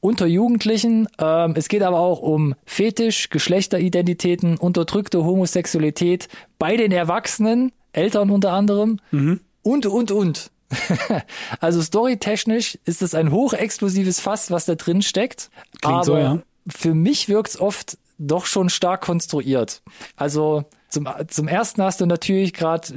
[0.00, 1.08] unter Jugendlichen.
[1.18, 6.28] Ähm, es geht aber auch um Fetisch, Geschlechteridentitäten, unterdrückte Homosexualität
[6.58, 8.98] bei den Erwachsenen, Eltern unter anderem
[9.62, 10.50] und, und, und.
[11.60, 15.50] also storytechnisch ist es ein hochexplosives Fass, was da drin steckt.
[15.80, 16.42] Klingt aber so, ja.
[16.66, 19.82] für mich wirkt's oft doch schon stark konstruiert.
[20.16, 22.88] Also zum, zum ersten hast du natürlich gerade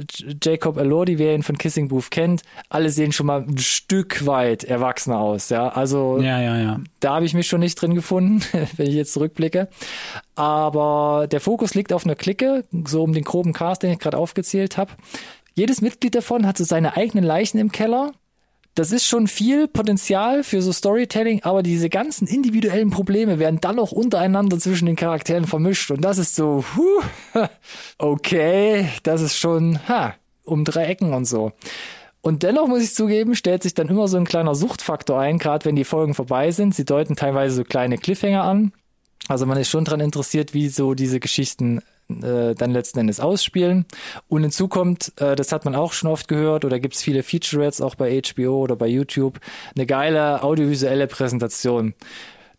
[0.42, 2.42] Jacob Elordi, wer ihn von Kissing Booth kennt.
[2.68, 5.68] Alle sehen schon mal ein Stück weit erwachsener aus, ja.
[5.68, 6.80] Also Ja, ja, ja.
[7.00, 8.42] da habe ich mich schon nicht drin gefunden,
[8.76, 9.68] wenn ich jetzt zurückblicke.
[10.34, 14.16] Aber der Fokus liegt auf einer Clique, so um den groben Cast, den ich gerade
[14.16, 14.92] aufgezählt habe.
[15.54, 18.12] Jedes Mitglied davon hat so seine eigenen Leichen im Keller.
[18.74, 23.78] Das ist schon viel Potenzial für so Storytelling, aber diese ganzen individuellen Probleme werden dann
[23.78, 25.90] auch untereinander zwischen den Charakteren vermischt.
[25.90, 27.02] Und das ist so, huh,
[27.98, 31.52] okay, das ist schon, ha, um drei Ecken und so.
[32.22, 35.64] Und dennoch muss ich zugeben, stellt sich dann immer so ein kleiner Suchtfaktor ein, gerade
[35.64, 36.74] wenn die Folgen vorbei sind.
[36.74, 38.72] Sie deuten teilweise so kleine Cliffhanger an.
[39.28, 41.82] Also man ist schon dran interessiert, wie so diese Geschichten
[42.22, 43.86] äh, dann letzten Endes ausspielen.
[44.28, 47.80] Und hinzu kommt, äh, das hat man auch schon oft gehört, oder gibt's viele Featurettes
[47.80, 49.38] auch bei HBO oder bei YouTube,
[49.76, 51.94] eine geile audiovisuelle Präsentation.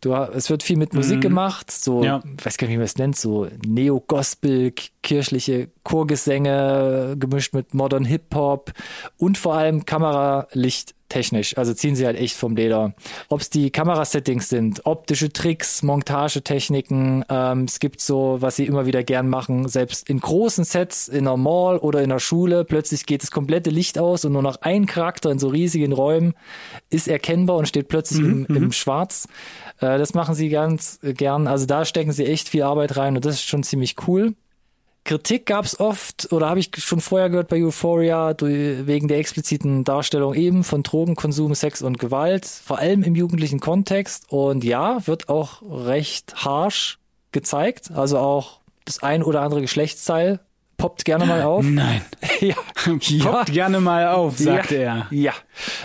[0.01, 2.23] Du, es wird viel mit Musik gemacht, so, Ja.
[2.39, 8.05] ich weiß gar nicht, wie man es nennt, so Neo-Gospel, kirchliche Chorgesänge gemischt mit Modern
[8.05, 8.71] Hip-Hop
[9.17, 11.57] und vor allem Kameralicht technisch.
[11.57, 12.93] Also ziehen sie halt echt vom Leder.
[13.27, 18.85] Ob es die Kamerasettings sind, optische Tricks, Montagetechniken, ähm, es gibt so, was sie immer
[18.85, 23.05] wieder gern machen, selbst in großen Sets, in einer Mall oder in einer Schule, plötzlich
[23.05, 26.33] geht das komplette Licht aus und nur noch ein Charakter in so riesigen Räumen
[26.89, 29.27] ist erkennbar und steht plötzlich im, im Schwarz.
[29.79, 31.47] Äh, das machen sie ganz äh, gern.
[31.47, 34.33] Also da stecken sie echt viel Arbeit rein und das ist schon ziemlich cool.
[35.03, 40.35] Kritik gab's oft, oder habe ich schon vorher gehört bei Euphoria, wegen der expliziten Darstellung
[40.35, 44.25] eben von Drogenkonsum, Sex und Gewalt, vor allem im jugendlichen Kontext.
[44.29, 46.99] Und ja, wird auch recht harsh
[47.31, 47.91] gezeigt.
[47.91, 50.39] Also auch das ein oder andere Geschlechtsteil
[50.77, 51.63] poppt gerne mal auf.
[51.67, 52.01] Nein.
[52.39, 52.55] ja.
[53.23, 54.81] Poppt gerne mal auf, sagte ja.
[54.81, 55.07] er.
[55.11, 55.33] Ja.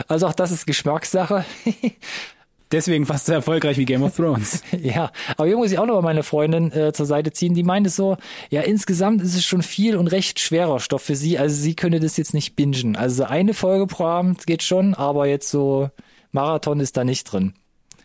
[0.09, 1.44] Also auch das ist Geschmackssache.
[2.72, 4.62] Deswegen fast so erfolgreich wie Game of Thrones.
[4.81, 7.55] ja, aber hier muss ich auch noch mal meine Freundin äh, zur Seite ziehen.
[7.55, 8.16] Die meinte so,
[8.50, 11.38] ja, insgesamt ist es schon viel und recht schwerer Stoff für sie.
[11.38, 12.96] Also sie könnte das jetzt nicht bingen.
[12.96, 15.90] Also eine Folge pro Abend geht schon, aber jetzt so
[16.33, 17.55] Marathon ist da nicht drin.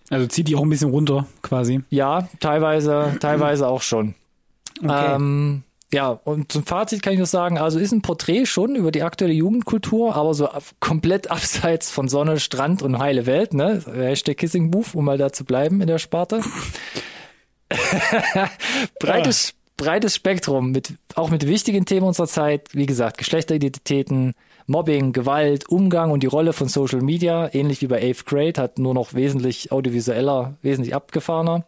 [0.10, 1.82] Also zieht die auch ein bisschen runter, quasi.
[1.90, 4.14] Ja, teilweise, teilweise auch schon.
[4.84, 5.16] Okay.
[5.16, 8.92] Ähm, ja, und zum Fazit kann ich nur sagen, also ist ein Porträt schon über
[8.92, 10.48] die aktuelle Jugendkultur, aber so
[10.80, 13.84] komplett abseits von Sonne, Strand und heile Welt, ne?
[13.94, 16.42] Hashtag Kissing Booth, um mal da zu bleiben in der Sparte.
[19.00, 24.34] breites, breites Spektrum mit, auch mit wichtigen Themen unserer Zeit, wie gesagt, Geschlechteridentitäten,
[24.68, 28.80] Mobbing, Gewalt, Umgang und die Rolle von Social Media, ähnlich wie bei Eighth Grade, hat
[28.80, 31.66] nur noch wesentlich audiovisueller, wesentlich abgefahrener.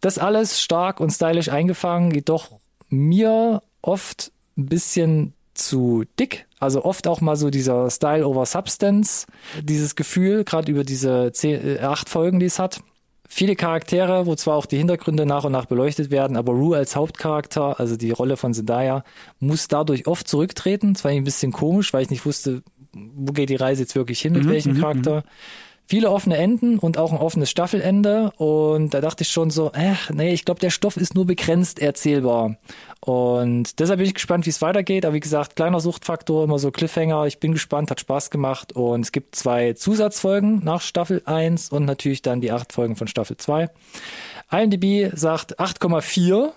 [0.00, 2.57] Das alles stark und stylisch eingefangen, jedoch
[2.88, 6.46] mir oft ein bisschen zu dick.
[6.58, 9.26] Also oft auch mal so dieser Style over Substance,
[9.62, 12.80] dieses Gefühl, gerade über diese zehn, äh, acht Folgen, die es hat.
[13.28, 16.96] Viele Charaktere, wo zwar auch die Hintergründe nach und nach beleuchtet werden, aber Rue als
[16.96, 19.04] Hauptcharakter, also die Rolle von Zendaya,
[19.38, 20.94] muss dadurch oft zurücktreten.
[20.94, 22.62] Das war ein bisschen komisch, weil ich nicht wusste,
[22.94, 25.24] wo geht die Reise jetzt wirklich hin, mit welchem Charakter.
[25.90, 28.30] Viele offene Enden und auch ein offenes Staffelende.
[28.36, 31.78] Und da dachte ich schon so, äh, nee, ich glaube, der Stoff ist nur begrenzt
[31.78, 32.58] erzählbar.
[33.00, 35.06] Und deshalb bin ich gespannt, wie es weitergeht.
[35.06, 37.24] Aber wie gesagt, kleiner Suchtfaktor, immer so Cliffhanger.
[37.24, 38.74] Ich bin gespannt, hat Spaß gemacht.
[38.74, 43.08] Und es gibt zwei Zusatzfolgen nach Staffel 1 und natürlich dann die acht Folgen von
[43.08, 43.70] Staffel 2.
[44.50, 46.50] IMDb sagt 8,4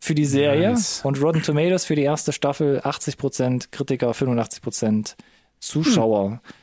[0.00, 1.00] für die Serie Nice.
[1.04, 5.24] und Rotten Tomatoes für die erste Staffel 80%, Kritiker 85%, Zuschauer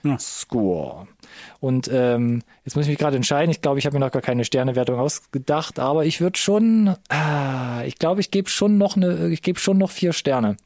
[0.03, 0.17] Ja.
[0.19, 1.07] Score.
[1.59, 3.49] Und ähm, jetzt muss ich mich gerade entscheiden.
[3.51, 7.83] Ich glaube, ich habe mir noch gar keine Sternewertung ausgedacht, aber ich würde schon, ah,
[7.85, 10.57] ich glaube, ich gebe schon noch eine, ich gebe schon noch vier Sterne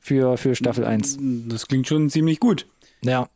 [0.00, 1.18] für für Staffel 1.
[1.48, 2.66] Das klingt schon ziemlich gut.
[3.02, 3.28] Ja,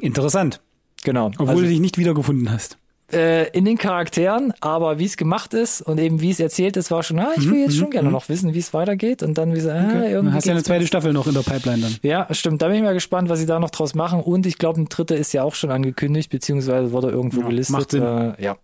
[0.00, 0.60] Interessant.
[1.04, 1.26] genau.
[1.26, 2.78] Obwohl Also- du dich nicht wiedergefunden hast.
[3.12, 6.90] Äh, in den Charakteren, aber wie es gemacht ist und eben wie es erzählt ist,
[6.90, 9.54] war schon, ah, ich will jetzt schon gerne noch wissen, wie es weitergeht und dann
[9.54, 10.10] wie so, ah, Mhm, Okay.
[10.12, 11.96] irgendwie Du hast ja eine zweite Staffel noch in der Pipeline dann.
[12.02, 12.62] Ja, stimmt.
[12.62, 14.20] Da bin ich mal gespannt, was sie da noch draus machen.
[14.20, 17.76] Und ich glaube, ein dritter ist ja auch schon angekündigt, beziehungsweise wurde irgendwo Ja, gelistet.
[17.76, 18.02] macht Sinn.
[18.02, 18.56] Äh, ja,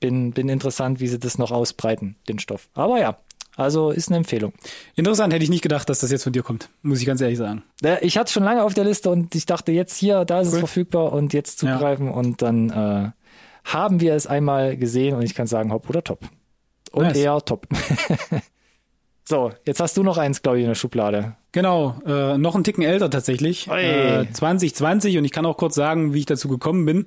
[0.00, 2.68] bin, bin interessant, wie sie das noch ausbreiten, den Stoff.
[2.74, 3.16] Aber ja,
[3.56, 4.52] also ist eine Empfehlung.
[4.96, 6.68] Interessant, hätte ich nicht gedacht, dass das jetzt von dir kommt.
[6.82, 7.62] Muss ich ganz ehrlich sagen.
[8.02, 10.48] Ich hatte es schon lange auf der Liste und ich dachte jetzt hier, da ist
[10.48, 10.58] es Cool.
[10.60, 11.72] verfügbar und jetzt Ja.
[11.72, 13.10] zugreifen und dann äh,
[13.66, 16.20] haben wir es einmal gesehen und ich kann sagen, hopp oder top.
[16.92, 17.16] Und Nice.
[17.18, 17.66] eher top.
[19.24, 21.36] so, jetzt hast du noch eins, glaube ich, in der Schublade.
[21.52, 23.68] Genau, äh, noch einen Ticken älter tatsächlich.
[23.68, 27.06] Äh, 2020 und ich kann auch kurz sagen, wie ich dazu gekommen bin.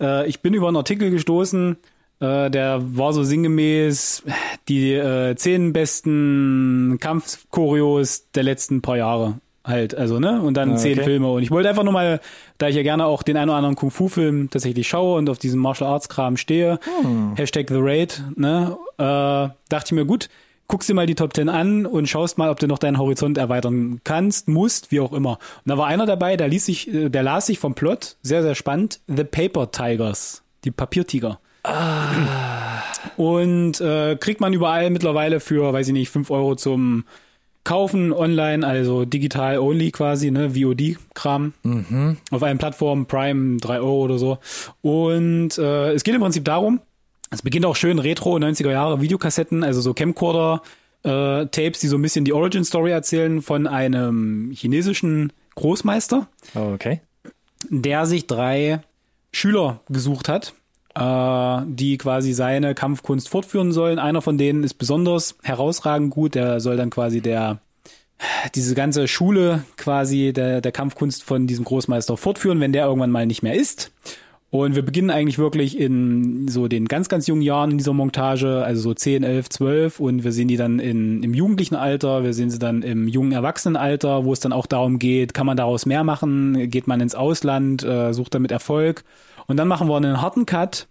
[0.00, 1.76] Äh, ich bin über einen Artikel gestoßen,
[2.20, 4.24] äh, der war so sinngemäß
[4.68, 10.76] die äh, zehn besten Kampfchoreos der letzten paar Jahre halt, also ne, und dann Ah,
[10.76, 11.04] zehn okay.
[11.04, 12.20] Filme und ich wollte einfach nur mal,
[12.58, 15.60] da ich ja gerne auch den einen oder anderen Kung-Fu-Film tatsächlich schaue und auf diesen
[15.60, 17.34] Martial Arts-Kram stehe, Hm.
[17.36, 19.02] Hashtag The Raid, ne, äh,
[19.68, 20.28] dachte ich mir, gut,
[20.66, 23.36] guckst dir mal die Top 10 an und schaust mal, ob du noch deinen Horizont
[23.38, 25.32] erweitern kannst, musst, wie auch immer.
[25.64, 28.42] Und da war einer dabei, der ließ sich, äh, der las sich vom Plot, sehr,
[28.42, 31.38] sehr spannend, The Paper Tigers, die Papiertiger.
[33.16, 37.04] Und äh, kriegt man überall mittlerweile für, weiß ich nicht, 5 Euro zum
[37.64, 41.52] Kaufen online, also digital only quasi, ne, VOD-Kram.
[42.30, 44.38] Auf allen Plattformen, Prime, 3 Euro oder so.
[44.82, 46.80] Und äh, es geht im Prinzip darum,
[47.30, 50.62] es beginnt auch schön retro 90er Jahre Videokassetten, also so Camcorder
[51.04, 57.00] äh, Tapes, die so ein bisschen die Origin Story erzählen von einem chinesischen Großmeister, Okay.
[57.68, 58.80] der sich drei
[59.32, 60.54] Schüler gesucht hat,
[60.94, 63.98] äh, die quasi seine Kampfkunst fortführen sollen.
[63.98, 67.60] Einer von denen ist besonders herausragend gut, der soll dann quasi der
[68.54, 73.26] diese ganze Schule quasi der, der Kampfkunst von diesem Großmeister fortführen, wenn der irgendwann mal
[73.26, 73.92] nicht mehr ist.
[74.50, 78.64] Und wir beginnen eigentlich wirklich in so den ganz, ganz jungen Jahren in dieser Montage,
[78.64, 82.34] also so 10, 11, 12 und wir sehen die dann in, im jugendlichen Alter, wir
[82.34, 85.86] sehen sie dann im jungen Erwachsenenalter, wo es dann auch darum geht, kann man daraus
[85.86, 89.04] mehr machen, geht man ins Ausland, äh, sucht damit Erfolg
[89.50, 90.86] und dann machen wir einen harten Cut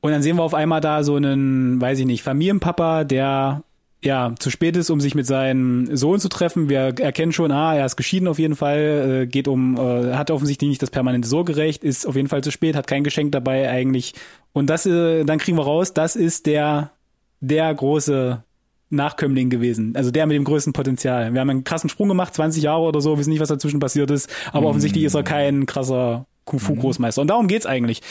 [0.00, 3.62] und dann sehen wir auf einmal da so einen, weiß ich nicht, Familienpapa, der
[4.02, 6.68] ja zu spät ist, um sich mit seinem Sohn zu treffen.
[6.68, 10.30] Wir erkennen schon, ah, er ist geschieden auf jeden Fall, äh, geht um, äh, hat
[10.30, 13.68] offensichtlich nicht das permanente Sorgerecht, ist auf jeden Fall zu spät, hat kein Geschenk dabei
[13.70, 14.14] eigentlich.
[14.52, 16.90] Und das, äh, dann kriegen wir raus, das ist der,
[17.40, 18.44] der große
[18.90, 19.94] Nachkömmling gewesen.
[19.96, 21.32] Also der mit dem größten Potenzial.
[21.32, 24.10] Wir haben einen krassen Sprung gemacht, 20 Jahre oder so, wissen nicht, was dazwischen passiert
[24.10, 27.20] ist, aber offensichtlich ist er kein krasser Kung-Fu-Großmeister.
[27.22, 28.02] Und darum geht's eigentlich.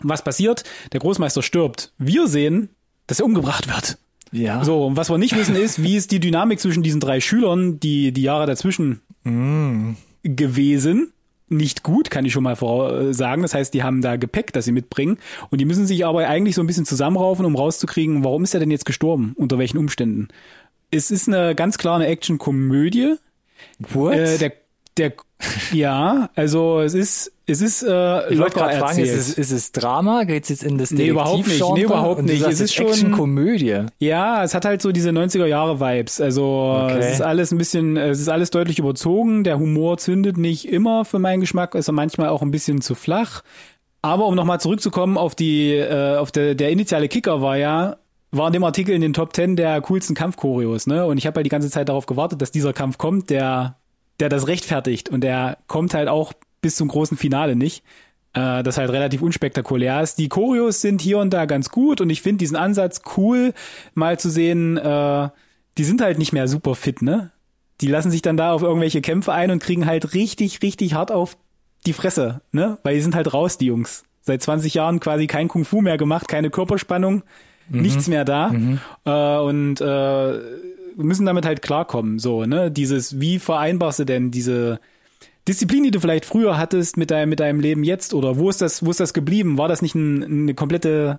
[0.00, 0.64] Was passiert?
[0.92, 1.92] Der Großmeister stirbt.
[1.98, 2.70] Wir sehen,
[3.06, 3.98] dass er umgebracht wird.
[4.32, 4.64] Ja.
[4.64, 7.78] So, und was wir nicht wissen ist, wie ist die Dynamik zwischen diesen drei Schülern,
[7.78, 9.92] die die Jahre dazwischen Mm.
[10.24, 11.12] gewesen.
[11.48, 12.56] Nicht gut, kann ich schon mal
[13.12, 13.42] sagen.
[13.42, 15.18] Das heißt, die haben da Gepäck, das sie mitbringen.
[15.50, 18.60] Und die müssen sich aber eigentlich so ein bisschen zusammenraufen, um rauszukriegen, warum ist er
[18.60, 19.32] denn jetzt gestorben?
[19.36, 20.28] Unter welchen Umständen?
[20.90, 23.16] Es ist eine ganz klare Action-Komödie.
[23.78, 24.14] What?
[24.14, 24.52] Äh, der,
[24.96, 25.12] der,
[25.72, 29.08] ja, also es ist, es ist äh, ich wollte locker gerade fragen, erzählt.
[29.08, 30.24] ist es, ist es Drama?
[30.24, 31.62] Geht's jetzt in das Nee, überhaupt nicht.
[31.74, 32.42] Nee, überhaupt nicht.
[32.46, 33.86] Es ist schon- Action-Komödie.
[33.98, 36.20] Ja, es hat halt so diese 90er Jahre Vibes.
[36.20, 36.98] Also Okay.
[37.00, 39.44] es ist alles ein bisschen, es ist alles deutlich überzogen.
[39.44, 42.94] Der Humor zündet nicht immer für meinen Geschmack, ist er manchmal auch ein bisschen zu
[42.94, 43.42] flach.
[44.02, 47.96] Aber um nochmal zurückzukommen auf die, äh, auf der, der initiale Kicker war ja,
[48.32, 51.04] war in dem Artikel in den Top 10 der coolsten Kampfchoreos, ne?
[51.06, 53.76] Und ich habe halt die ganze Zeit darauf gewartet, dass dieser Kampf kommt, der,
[54.20, 55.08] der das rechtfertigt.
[55.10, 57.84] Und der kommt halt auch bis zum großen Finale nicht.
[58.34, 60.18] Äh, das halt relativ unspektakulär ist.
[60.18, 63.52] Die Choreos sind hier und da ganz gut und ich finde diesen Ansatz cool,
[63.92, 65.28] mal zu sehen, äh,
[65.76, 67.30] die sind halt nicht mehr super fit, ne?
[67.82, 71.12] Die lassen sich dann da auf irgendwelche Kämpfe ein und kriegen halt richtig, richtig hart
[71.12, 71.36] auf
[71.84, 72.78] die Fresse, ne?
[72.84, 74.04] Weil die sind halt raus, die Jungs.
[74.22, 77.24] Seit 20 Jahren quasi kein Kung Fu mehr gemacht, keine Körperspannung,
[77.68, 78.50] nichts mehr da.
[79.04, 80.38] Äh, und äh,
[80.96, 82.18] müssen damit halt klarkommen.
[82.18, 82.70] So, ne?
[82.70, 84.80] Dieses, wie vereinbarst du denn diese
[85.48, 88.14] Disziplin, die du vielleicht früher hattest mit deinem, mit deinem Leben jetzt?
[88.14, 89.58] Oder wo ist das, wo ist das geblieben?
[89.58, 91.18] War das nicht ein, eine komplette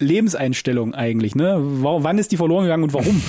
[0.00, 1.56] Lebenseinstellung eigentlich, ne?
[1.58, 3.20] Wa- Wann ist die verloren gegangen und warum?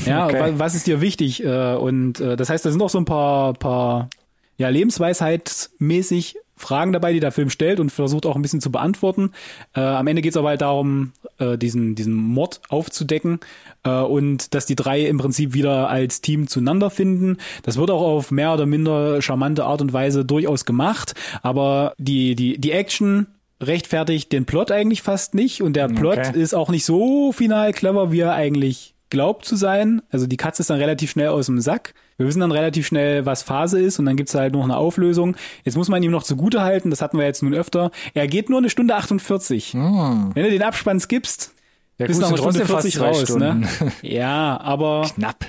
[0.06, 0.40] ja, Okay.
[0.40, 1.42] wa- was ist dir wichtig?
[1.44, 4.10] Äh, Und äh, das heißt, da sind auch so ein paar, paar
[4.58, 9.32] ja, lebensweisheitsmäßig Fragen dabei, die der Film stellt und versucht auch ein bisschen zu beantworten.
[9.74, 13.40] Äh, am Ende geht es aber halt darum, äh, diesen, diesen Mord aufzudecken
[13.84, 17.36] äh, und dass die drei im Prinzip wieder als Team zueinander finden.
[17.62, 22.34] Das wird auch auf mehr oder minder charmante Art und Weise durchaus gemacht, aber die,
[22.34, 23.26] die, die Action
[23.60, 26.40] rechtfertigt den Plot eigentlich fast nicht und der Plot Okay.
[26.40, 30.02] ist auch nicht so final clever, wie er eigentlich glaubt zu sein.
[30.10, 31.94] Also die Katze ist dann relativ schnell aus dem Sack.
[32.18, 35.36] Wir wissen dann relativ schnell, was Phase ist und dann gibt's halt noch eine Auflösung.
[35.64, 37.90] Jetzt muss man ihm noch zugute halten, das hatten wir jetzt nun öfter.
[38.14, 39.74] Er geht nur eine Stunde 48.
[39.74, 41.52] Wenn du den Abspann skippst,
[41.98, 43.36] Ja, bist du sind Stunde trotzdem fast 40 zwei raus.
[43.36, 43.68] Ne?
[44.02, 45.44] Ja, aber Knapp.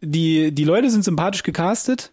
[0.00, 2.12] die, die Leute sind sympathisch gecastet.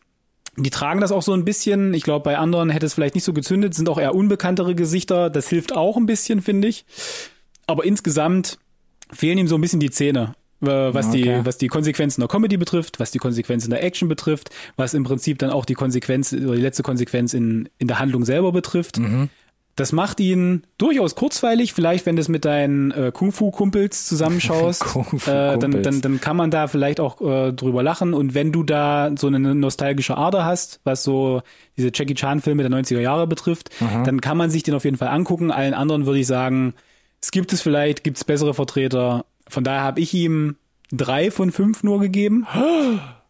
[0.57, 1.93] Die tragen das auch so ein bisschen.
[1.93, 5.29] Ich glaube, bei anderen hätte es vielleicht nicht so gezündet, sind auch eher unbekanntere Gesichter.
[5.29, 6.85] Das hilft auch ein bisschen, finde ich.
[7.67, 8.57] Aber insgesamt
[9.13, 11.21] fehlen ihm so ein bisschen die Zähne, äh, was, Okay.
[11.39, 15.03] die, was die Konsequenzen der Comedy betrifft, was die Konsequenzen der Action betrifft, was im
[15.03, 18.99] Prinzip dann auch die Konsequenz oder die letzte Konsequenz in, in der Handlung selber betrifft.
[19.75, 21.71] Das macht ihn durchaus kurzweilig.
[21.71, 25.27] Vielleicht, wenn du es mit deinen äh, Kung-Fu-Kumpels zusammenschaust, Kung-Fu-Kumpels.
[25.27, 28.13] äh, dann, dann, dann kann man da vielleicht auch äh, drüber lachen.
[28.13, 31.41] Und wenn du da so eine nostalgische Ader hast, was so
[31.77, 35.07] diese Jackie Chan-Filme der 90er Jahre betrifft, dann kann man sich den auf jeden Fall
[35.07, 35.49] angucken.
[35.49, 36.73] Allen anderen würde ich sagen,
[37.21, 39.23] es gibt es vielleicht, gibt es bessere Vertreter.
[39.49, 40.55] Von daher habe ich ihm
[40.91, 42.47] drei von fünf nur gegeben.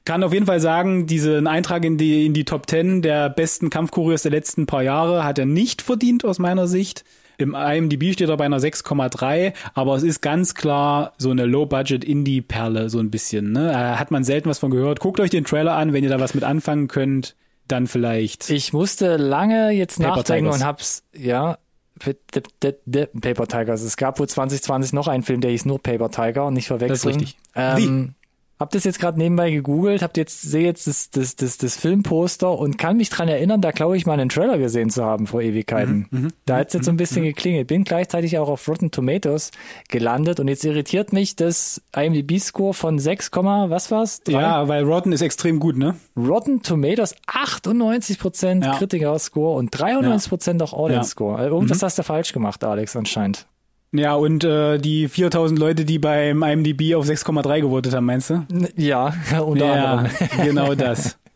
[0.05, 3.69] Kann auf jeden Fall sagen, diesen Eintrag in die, in die Top 10 der besten
[3.69, 7.03] Kampfkuriers der letzten paar Jahre hat er nicht verdient aus meiner Sicht.
[7.37, 12.89] Im IMDb steht er bei einer 6,3, aber es ist ganz klar so eine Low-Budget-Indie-Perle,
[12.89, 13.53] so ein bisschen.
[13.53, 13.71] Ne?
[13.71, 14.99] Da hat man selten was von gehört.
[14.99, 17.35] Guckt euch den Trailer an, wenn ihr da was mit anfangen könnt,
[17.67, 18.49] dann vielleicht.
[18.49, 20.61] Ich musste lange jetzt Paper nachdenken Tigers.
[20.61, 21.57] und hab's, ja,
[21.99, 23.81] Paper Tigers.
[23.81, 26.89] Es gab wohl 2020 noch einen Film, der hieß nur Paper Tiger und nicht verwechseln.
[26.89, 27.37] Das ist richtig.
[27.55, 28.15] Ähm,
[28.59, 32.51] hab das jetzt gerade nebenbei gegoogelt, hab jetzt sehe jetzt das, das, das, das Filmposter
[32.57, 35.41] und kann mich dran erinnern, da glaube ich mal einen Trailer gesehen zu haben vor
[35.41, 36.07] Ewigkeiten.
[36.11, 37.67] Mhm, da hat's jetzt so ein bisschen geklingelt.
[37.67, 39.51] Bin gleichzeitig auch auf Rotten Tomatoes
[39.87, 44.21] gelandet und jetzt irritiert mich das IMDb-Score von 6, was war's?
[44.23, 44.33] Drei?
[44.41, 45.95] Ja, weil Rotten ist extrem gut, ne?
[46.17, 48.75] Rotten Tomatoes 98% Ja.
[48.77, 51.37] Kritiker-Score und 93% auch Audience-Score.
[51.37, 51.85] Also irgendwas Mhm.
[51.85, 53.45] hast du falsch gemacht, Alex, anscheinend.
[53.91, 58.45] Ja, und äh, die 4000 Leute, die beim IMDb auf 6,3 gewotet haben, meinst du?
[58.75, 60.11] Ja, unter Ja, anderem.
[60.43, 61.17] genau das.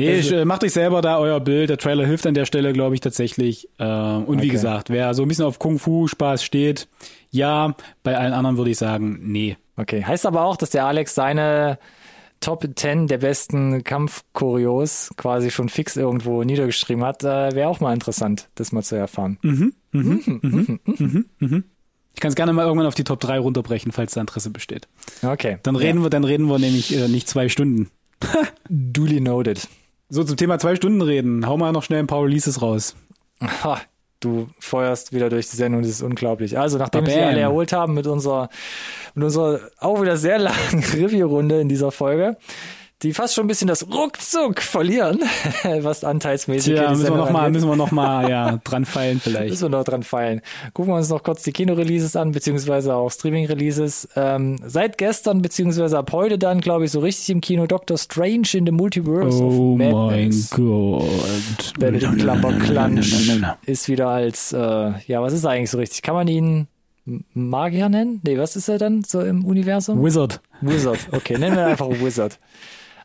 [0.00, 1.70] Nee, ich, äh, macht euch selber da euer Bild.
[1.70, 3.68] Der Trailer hilft an der Stelle, glaube ich, tatsächlich.
[3.78, 4.48] Äh, und wie Okay.
[4.48, 6.88] gesagt, wer so ein bisschen auf Kung-Fu-Spaß steht,
[7.30, 9.56] ja, bei allen anderen würde ich sagen, nee.
[9.76, 11.78] Okay, heißt aber auch, dass der Alex seine
[12.40, 17.22] Top 10 der besten Kampfkurios quasi schon fix irgendwo niedergeschrieben hat.
[17.22, 19.38] Äh, Wäre auch mal interessant, das mal zu erfahren.
[22.14, 24.88] Ich kann es gerne mal irgendwann auf die Top 3 runterbrechen, falls da Interesse besteht.
[25.22, 25.58] Okay.
[25.62, 27.90] Dann reden wir, dann reden wir nämlich äh, nicht zwei Stunden.
[28.68, 29.68] Duly noted.
[30.08, 31.46] So, zum Thema zwei Stunden reden.
[31.46, 32.94] Hau mal noch schnell ein paar Releases raus.
[33.40, 33.80] Ha,
[34.20, 36.58] du feuerst wieder durch die Sendung, das ist unglaublich.
[36.58, 38.48] Also, nachdem wir alle erholt haben mit unserer,
[39.14, 42.36] mit unserer auch wieder sehr langen Review-Runde in dieser Folge,
[43.04, 45.20] die fast schon ein bisschen das Ruckzuck verlieren,
[45.80, 47.52] was anteilsmäßig Ja, hier die müssen wir Sendung noch mal, angeht.
[47.52, 49.50] müssen wir noch mal, ja, dran feilen vielleicht.
[49.50, 50.40] Müssen wir noch dran feilen.
[50.72, 54.08] Gucken wir uns noch kurz die Kino-Releases an, beziehungsweise auch Streaming-Releases.
[54.16, 58.48] Ähm, seit gestern, beziehungsweise ab heute dann, glaube ich, so richtig im Kino Doctor Strange
[58.54, 60.50] in the Multiverse Oh of mein Madness.
[60.50, 61.04] Gott.
[61.78, 64.58] Benedict Cumberbatch ist wieder als, äh,
[65.06, 66.02] ja, was ist er eigentlich so richtig?
[66.02, 66.68] Kann man ihn
[67.34, 68.20] Magier nennen?
[68.24, 70.02] Nee, was ist er dann so im Universum?
[70.02, 70.40] Wizard.
[70.62, 70.98] Wizard.
[71.12, 72.38] Okay, nennen wir einfach Wizard.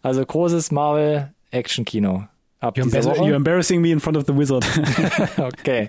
[0.02, 2.26] Also großes Marvel-Action-Kino.
[2.62, 3.24] Ab You're, dieser Woche.
[3.24, 4.66] you're embarrassing me in front of the wizard.
[5.38, 5.88] Okay.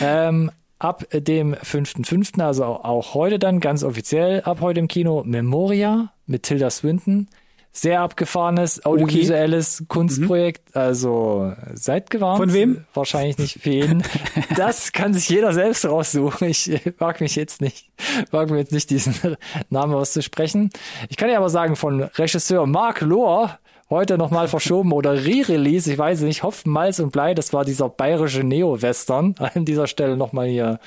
[0.00, 6.12] Ähm, ab dem 5.5., also auch heute dann, ganz offiziell ab heute im Kino, Memoria
[6.26, 7.28] mit Tilda Swinton.
[7.72, 10.74] Sehr abgefahrenes audiovisuelles Kunstprojekt.
[10.76, 12.38] Also seid gewarnt.
[12.38, 12.84] Von wem?
[12.94, 14.02] Wahrscheinlich nicht für jeden.
[14.56, 16.48] Das kann sich jeder selbst raussuchen.
[16.48, 17.88] Ich mag mich jetzt nicht,
[18.32, 19.14] mag mir jetzt nicht diesen
[19.70, 20.70] Namen auszusprechen.
[21.08, 23.59] Ich kann ja aber sagen, von Regisseur Mark Lohr,
[23.90, 27.88] heute nochmal verschoben oder Re-Release, ich weiß nicht, Hopfen, Malz und Blei, das war dieser
[27.88, 29.34] bayerische Neo-Western.
[29.38, 30.78] An dieser Stelle nochmal hier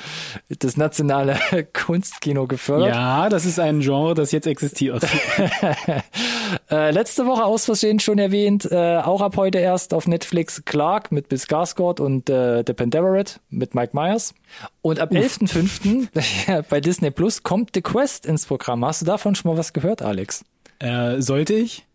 [0.47, 1.38] das nationale
[1.74, 2.89] Kunstkino gefördert.
[2.89, 5.06] ja, das ist ein Genre, das jetzt existiert.
[6.70, 11.12] Äh, letzte Woche aus Versehen schon erwähnt, äh, auch ab heute erst auf Netflix Clark
[11.12, 14.36] mit Bill Skarsgård und äh, The Pendeverett mit Mike Myers.
[14.84, 16.64] Und ab 11.05.
[16.70, 18.86] bei Disney Plus kommt The Quest ins Programm.
[18.86, 20.45] Hast du davon schon mal was gehört, Alex?
[20.84, 21.86] äh, sollte ich?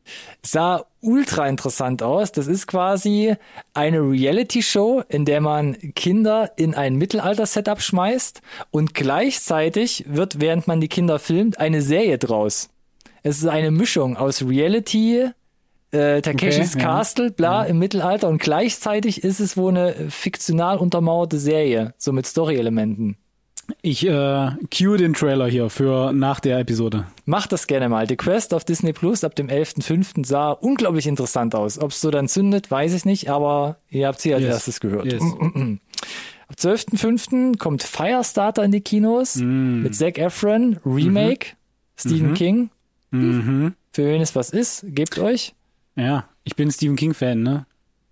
[0.42, 2.32] Sah ultra interessant aus.
[2.32, 3.34] Das ist quasi
[3.74, 8.40] eine Reality-Show, in der man Kinder in ein Mittelalter-Setup schmeißt
[8.70, 12.70] und gleichzeitig wird, während man die Kinder filmt, eine Serie draus.
[13.22, 15.30] Es ist eine Mischung aus Reality,
[15.90, 16.88] äh, Takeshis Okay, ja.
[16.88, 22.26] Castle, bla, im Mittelalter und gleichzeitig ist es wohl eine fiktional untermauerte Serie, so mit
[22.26, 23.16] Story-Elementen.
[23.82, 27.06] Ich äh, cue den Trailer hier für nach der Episode.
[27.26, 28.08] Macht das gerne mal.
[28.08, 30.24] The Quest auf Disney Plus ab dem 11.05.
[30.26, 31.78] sah unglaublich interessant aus.
[31.78, 34.54] Ob es so dann zündet, weiß ich nicht, aber ihr habt sie als Yes.
[34.54, 35.04] erstes gehört.
[35.06, 35.22] Yes.
[35.22, 37.58] Ab 12.05.
[37.58, 39.82] kommt Firestarter in die Kinos Mm.
[39.82, 41.98] mit Zac Efron, Remake, Mhm.
[42.00, 42.70] Stephen King.
[43.10, 45.54] Für wen es was ist, gebt euch.
[45.96, 47.66] Ja, ich bin Stephen King Fan, ne?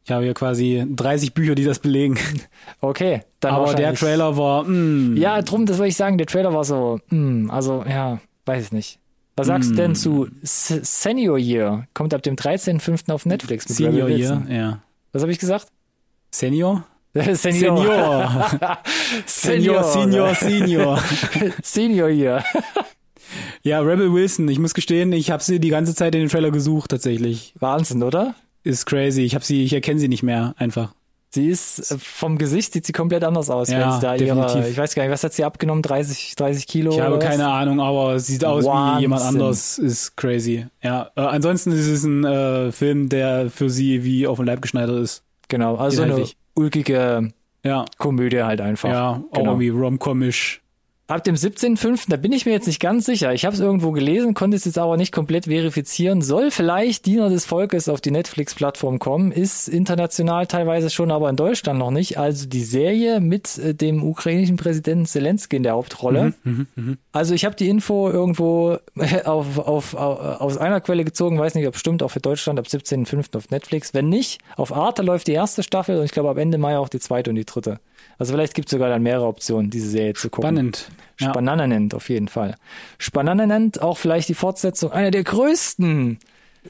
[0.07, 2.17] Ich habe hier quasi 30 Bücher, die das belegen.
[2.81, 6.53] Okay, dann Aber der Trailer war, mm, Ja, drum, das wollte ich sagen, der Trailer
[6.55, 8.99] war so, hm, also, ja, weiß ich nicht.
[9.37, 9.77] Was sagst du Mm.
[9.77, 11.87] denn zu S Senior Year?
[11.93, 13.11] Kommt ab dem 13.05.
[13.13, 14.47] auf Netflix mit Senior Wilson.
[14.51, 14.81] ja.
[15.13, 15.67] Was habe ich gesagt?
[16.31, 16.85] Senior?
[17.15, 17.35] Senior.
[17.35, 18.79] Senior.
[19.27, 21.03] Senior, Senior, Senior.
[21.63, 22.45] Senior Year.
[23.63, 26.51] Ja, Rebel Wilson, ich muss gestehen, ich habe sie die ganze Zeit in den Trailer
[26.51, 27.55] gesucht, tatsächlich.
[27.59, 28.35] Wahnsinn, oder?
[28.67, 29.23] Ist crazy.
[29.23, 30.93] Ich habe sie, ich erkenne sie nicht mehr, einfach.
[31.31, 34.35] Sie ist äh, vom Gesicht sieht sie komplett anders aus, Ja, wenn sie da ihre,
[34.47, 34.71] definitiv.
[34.73, 35.83] ich weiß gar nicht, was hat sie abgenommen?
[35.83, 36.91] 30, 30 Kilo?
[36.93, 38.99] Ich habe keine Ahnung, aber sieht aus Wahnsinn.
[38.99, 39.79] wie jemand anders.
[39.79, 40.67] Ist crazy.
[40.83, 41.11] Ja.
[41.15, 45.01] Äh, ansonsten ist es ein äh, Film, der für sie wie auf den Leib geschneidert
[45.01, 45.23] ist.
[45.49, 47.33] Genau, also eine ulkige
[47.65, 47.85] Ja.
[47.99, 48.89] Komödie halt einfach.
[48.89, 49.51] Ja, auch genau.
[49.53, 50.63] irgendwie romcomisch.
[51.09, 53.33] Ab dem 17.05., da bin ich mir jetzt nicht ganz sicher.
[53.33, 56.21] Ich habe es irgendwo gelesen, konnte es jetzt aber nicht komplett verifizieren.
[56.21, 61.37] Soll vielleicht Diener des Volkes auf die Netflix-Plattform kommen, ist international teilweise schon, aber in
[61.37, 62.19] Deutschland noch nicht.
[62.19, 66.35] Also die Serie mit äh, dem ukrainischen Präsidenten Zelensky in der Hauptrolle.
[67.13, 68.79] Also ich habe die Info irgendwo
[69.25, 72.67] auf, auf, auf, aus einer Quelle gezogen, weiß nicht, ob stimmt, auch für Deutschland ab
[72.67, 73.37] 17.05.
[73.37, 73.95] auf Netflix.
[73.95, 76.89] Wenn nicht, auf Arte läuft die erste Staffel und ich glaube ab Ende Mai auch
[76.89, 77.79] die zweite und die dritte.
[78.19, 80.47] Also vielleicht gibt es sogar dann mehrere Optionen, diese Serie zu gucken.
[80.49, 80.89] Spannend.
[81.21, 81.31] Ja.
[81.31, 82.55] Spannend auf jeden Fall.
[82.99, 86.19] Spannend auch vielleicht die Fortsetzung, einer der größten,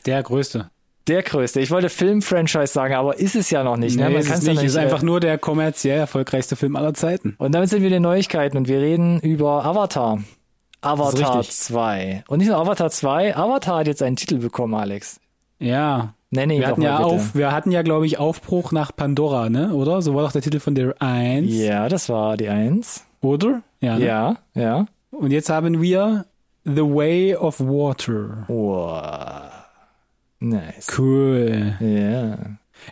[0.07, 0.71] Der größte.
[1.09, 1.61] der größte.
[1.61, 3.97] Ich wollte Film-Franchise sagen, aber ist es ja noch nicht.
[3.97, 4.07] ne?
[4.07, 4.63] Nee, Man ist es ja nicht.
[4.65, 7.35] Ist äh, einfach nur der kommerziell erfolgreichste Film aller Zeiten.
[7.39, 10.19] Und damit sind wir in den Neuigkeiten und wir reden über Avatar.
[10.81, 11.57] Avatar richtig.
[11.57, 12.25] 2.
[12.29, 15.21] Und nicht nur Avatar 2, Avatar hat jetzt einen Titel bekommen, Alex.
[15.59, 16.15] Ja.
[16.31, 17.09] Nenne ihn Wir hatten ja bitte.
[17.09, 19.73] auf, wir hatten ja, glaube ich, Aufbruch nach Pandora, ne?
[19.73, 20.03] Oder?
[20.03, 21.47] So war doch der Titel von der 1.
[21.53, 23.05] Ja, das war die 1.
[23.21, 23.63] Oder?
[23.81, 23.97] Ja.
[23.99, 24.05] Ne?
[24.05, 24.87] Ja, ja.
[25.11, 26.27] Und jetzt haben wir
[26.65, 28.45] The Way of Water.
[28.49, 29.53] Wow.
[30.41, 30.99] Nice.
[30.99, 31.75] Cool.
[31.81, 32.39] Ja.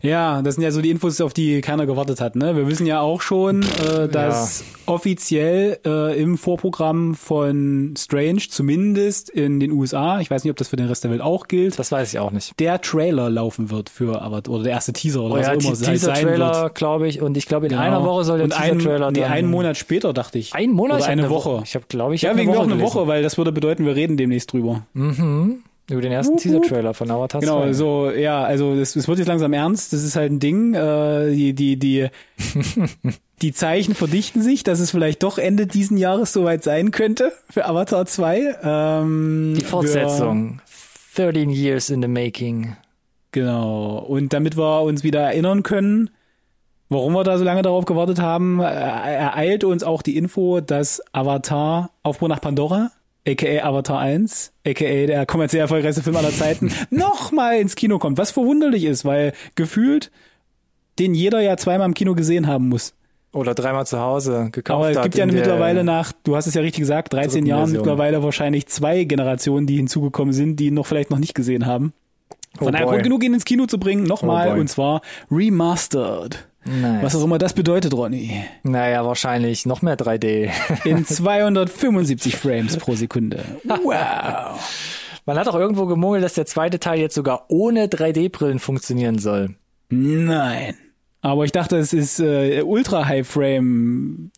[0.03, 2.37] Ja, das sind ja so die Infos, auf die keiner gewartet hat.
[2.37, 2.57] Ne?
[2.57, 9.61] Wir wissen ja auch schon, äh, dass offiziell äh, im Vorprogramm von Strange, zumindest in
[9.61, 11.91] den USA, ich weiß nicht, ob das für den Rest der Welt auch gilt, Das
[11.93, 12.59] weiß ich auch nicht.
[12.61, 15.57] der Trailer laufen wird für Avatar oder der erste Teaser oder Oh was ja, auch
[15.61, 16.37] immer halt sein wird.
[16.39, 17.83] Trailer, glaube ich, und ich glaube, in Genau.
[17.83, 20.55] einer Woche soll der Und ein, Teaser-Trailer nee, einen Monat später, dachte ich.
[20.55, 20.97] Ein Monat?
[20.97, 21.63] Oder Ich eine Woche.
[21.65, 22.81] Ich habe, glaube ich, ja, wegen mir auch eine.
[22.81, 24.83] Woche, weil das würde bedeuten, wir reden demnächst drüber.
[25.91, 27.73] Über den ersten Teaser-Trailer von Avatar Genau, 2.
[27.75, 31.31] so, ja, also das, das wird jetzt langsam ernst, das ist halt ein Ding, äh,
[31.31, 32.09] die, die, die,
[33.43, 37.67] die Zeichen verdichten sich, dass es vielleicht doch Ende diesen Jahres soweit sein könnte für
[37.67, 38.57] Avatar 2.
[38.63, 40.61] Ähm, Die Fortsetzung.
[41.17, 42.77] 13 years in the making.
[43.33, 43.99] Genau.
[43.99, 46.09] Und damit wir uns wieder erinnern können,
[46.89, 51.03] warum wir da so lange darauf gewartet haben, äh, ereilt uns auch die Info, dass
[51.13, 52.91] Avatar Aufbruch nach Pandora,
[53.27, 58.19] aka Avatar 1, aka der kommerziell erfolgreichste Film aller Zeiten, nochmal ins Kino kommt.
[58.19, 60.11] Was verwunderlich ist, weil gefühlt
[60.99, 62.95] den jeder ja zweimal im Kino gesehen haben muss.
[63.33, 66.63] Oder dreimal zu Hause gekauft Aber es gibt ja mittlerweile nach, du hast es ja
[66.63, 67.81] richtig gesagt, 13 dritten Jahren Version.
[67.81, 71.93] mittlerweile wahrscheinlich zwei Generationen, die hinzugekommen sind, die ihn noch vielleicht noch nicht gesehen haben.
[72.61, 72.93] Oh Von daher boy.
[72.95, 75.01] Grund genug, ihn ins Kino zu bringen, nochmal, Oh und zwar
[75.33, 76.47] remastered.
[76.65, 77.03] Nice.
[77.03, 78.45] Was auch immer das bedeutet, Ronny.
[78.63, 80.51] Naja, wahrscheinlich noch mehr 3D.
[80.85, 83.45] In 275 Frames pro Sekunde.
[83.65, 84.61] Wow.
[85.27, 89.55] Man hat auch irgendwo gemungelt, dass der zweite Teil jetzt sogar ohne 3D-Brillen funktionieren soll.
[89.91, 90.75] Nein.
[91.25, 94.31] Aber ich dachte, es ist äh, Ultra High Frame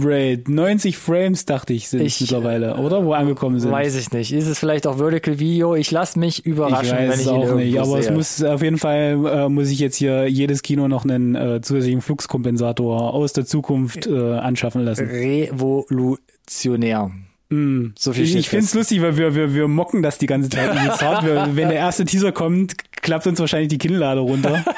[0.00, 0.44] Rate.
[0.50, 3.04] 90 Frames, dachte ich, sind es Ich, äh, mittlerweile, oder?
[3.04, 3.70] Wo angekommen sind.
[3.70, 4.32] Weiß ich nicht.
[4.32, 5.74] Ist es vielleicht auch Vertical Video?
[5.74, 8.14] Ich lasse mich Ich überraschen, weiß wenn ich es auch nicht, aber es sehe.
[8.14, 12.00] muss auf jeden Fall äh, muss ich jetzt hier jedes Kino noch einen äh, zusätzlichen
[12.00, 15.08] Fluxkompensator aus der Zukunft äh, anschaffen lassen.
[15.08, 17.10] revolutionär.
[17.50, 20.48] So viel Ich, ich finde es lustig, weil wir, wir, wir mocken das die ganze
[20.48, 20.70] Zeit.
[21.02, 21.26] hart.
[21.26, 24.64] Wenn der erste Teaser kommt, klappt uns wahrscheinlich die Kinnlade runter.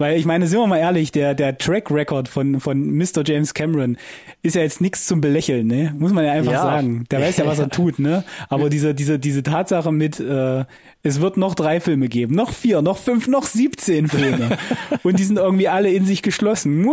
[0.00, 3.22] Weil ich meine, sind wir mal ehrlich, der, der Track Record von, von Mr.
[3.26, 3.96] James Cameron
[4.42, 5.92] ist ja jetzt nichts zum Belächeln, ne?
[5.98, 6.62] Muss man ja einfach Ja.
[6.62, 7.04] sagen.
[7.10, 8.22] Der weiß ja, was er tut, ne?
[8.48, 10.64] Aber diese, diese, diese Tatsache mit, äh,
[11.02, 14.56] es wird noch drei Filme geben, noch vier, noch fünf, noch 17 Filme.
[15.02, 16.88] Und die sind irgendwie alle in sich geschlossen.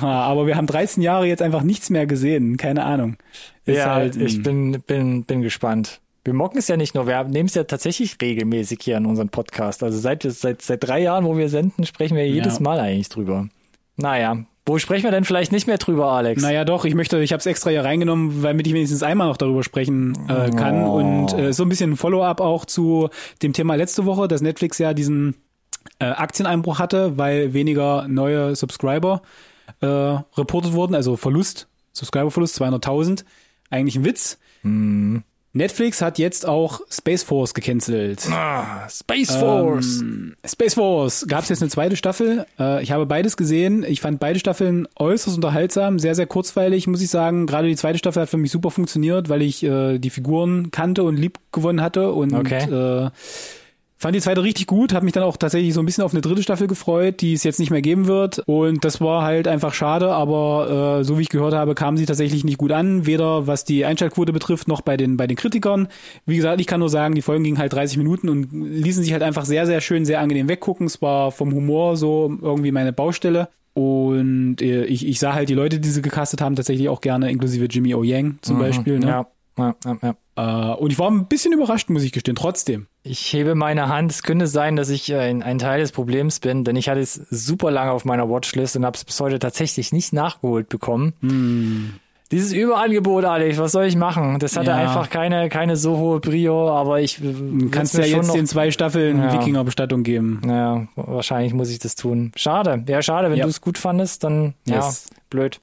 [0.00, 2.56] Aber wir haben 13 Jahre jetzt einfach nichts mehr gesehen.
[2.56, 3.16] Keine Ahnung.
[3.66, 4.42] Ist Ja, halt, ich mh.
[4.44, 6.00] bin, bin, bin gespannt.
[6.24, 9.28] Wir mocken es ja nicht nur, wir nehmen es ja tatsächlich regelmäßig hier in unserem
[9.28, 9.82] Podcast.
[9.82, 12.62] Also seit, seit, seit drei Jahren, wo wir senden, sprechen wir jedes Ja.
[12.62, 13.48] Mal eigentlich drüber.
[13.96, 16.40] Naja, wo sprechen wir denn vielleicht nicht mehr drüber, Alex?
[16.40, 19.36] Naja, doch, ich möchte, ich habe es extra hier reingenommen, damit ich wenigstens einmal noch
[19.36, 20.84] darüber sprechen äh, kann.
[20.84, 20.94] Oh.
[20.94, 23.10] Und äh, so ein bisschen ein Follow-up auch zu
[23.42, 25.36] dem Thema letzte Woche, dass Netflix ja diesen
[25.98, 29.20] äh, Aktieneinbruch hatte, weil weniger neue Subscriber
[29.80, 33.24] äh, reportet wurden, also Verlust, Subscriberverlust 200.000.
[33.68, 34.38] Eigentlich ein Witz.
[35.54, 38.26] Netflix hat jetzt auch Space Force gecancelt.
[38.30, 40.00] Ah, Space Force.
[40.02, 42.44] Ähm, Space Force gab es jetzt eine zweite Staffel.
[42.58, 43.84] Äh, ich habe beides gesehen.
[43.88, 47.46] Ich fand beide Staffeln äußerst unterhaltsam, sehr, sehr kurzweilig, muss ich sagen.
[47.46, 51.04] Gerade die zweite Staffel hat für mich super funktioniert, weil ich äh, die Figuren kannte
[51.04, 52.64] und lieb gewonnen hatte und Okay.
[52.64, 53.10] äh,
[54.04, 56.20] Fand die zweite richtig gut, habe mich dann auch tatsächlich so ein bisschen auf eine
[56.20, 58.42] dritte Staffel gefreut, die es jetzt nicht mehr geben wird.
[58.44, 62.04] Und das war halt einfach schade, aber äh, so wie ich gehört habe, kam sie
[62.04, 65.88] tatsächlich nicht gut an, weder was die Einschaltquote betrifft, noch bei den, bei den Kritikern.
[66.26, 69.14] Wie gesagt, ich kann nur sagen, die Folgen gingen halt 30 Minuten und ließen sich
[69.14, 70.86] halt einfach sehr, sehr schön, sehr angenehm weggucken.
[70.86, 73.48] Es war vom Humor so irgendwie meine Baustelle.
[73.72, 77.30] Und äh, ich, ich sah halt die Leute, die sie gecastet haben, tatsächlich auch gerne,
[77.30, 78.02] inklusive Jimmy O.
[78.02, 78.98] Yang zum Beispiel.
[78.98, 79.06] Ne?
[79.06, 79.26] Ja,
[79.56, 82.86] ja, ja, Äh, und ich war ein bisschen überrascht, muss ich gestehen, trotzdem.
[83.02, 84.10] Ich hebe meine Hand.
[84.10, 87.00] Es könnte sein, dass ich äh, ein, ein Teil des Problems bin, denn ich hatte
[87.00, 92.00] es super lange auf meiner Watchlist und habe es bis heute tatsächlich nicht nachgeholt bekommen.
[92.32, 94.38] Dieses Überangebot, Alex, was soll ich machen?
[94.40, 94.76] Das hatte Ja.
[94.76, 98.46] einfach keine, keine so hohe Prio, aber ich äh, Du kannst ja jetzt schon den
[98.46, 99.32] zwei Staffeln Ja.
[99.34, 100.40] Wikingerbestattung geben.
[100.46, 102.32] Ja, wahrscheinlich muss ich das tun.
[102.34, 102.82] Schade.
[102.88, 103.30] Ja, schade.
[103.30, 103.44] Wenn Ja.
[103.44, 105.08] du es gut fandest, dann Yes.
[105.10, 105.60] ja, blöd.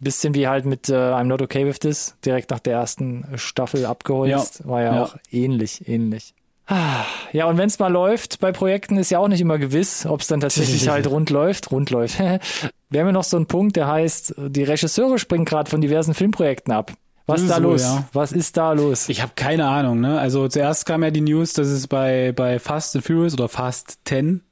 [0.00, 3.86] Bisschen wie halt mit äh, I'm Not Okay With This, direkt nach der ersten Staffel
[3.86, 4.66] abgeholzt.
[4.66, 5.02] War ja, Ja.
[5.04, 6.34] auch ähnlich, ähnlich.
[6.66, 10.06] Ah, Ja, und wenn es mal läuft bei Projekten, ist ja auch nicht immer gewiss,
[10.06, 11.70] ob es dann tatsächlich halt rund läuft.
[11.70, 12.18] Rund läuft.
[12.90, 16.14] Wir haben ja noch so einen Punkt, der heißt, die Regisseure springen gerade von diversen
[16.14, 16.92] Filmprojekten ab.
[17.26, 17.82] Was ist da so, los?
[17.82, 18.04] ja.
[18.12, 19.08] Was ist da los?
[19.08, 20.18] Ich habe keine Ahnung, ne?
[20.18, 23.98] Also zuerst kam ja die News, dass es bei, bei Fast and Furious oder Fast
[24.04, 24.42] 10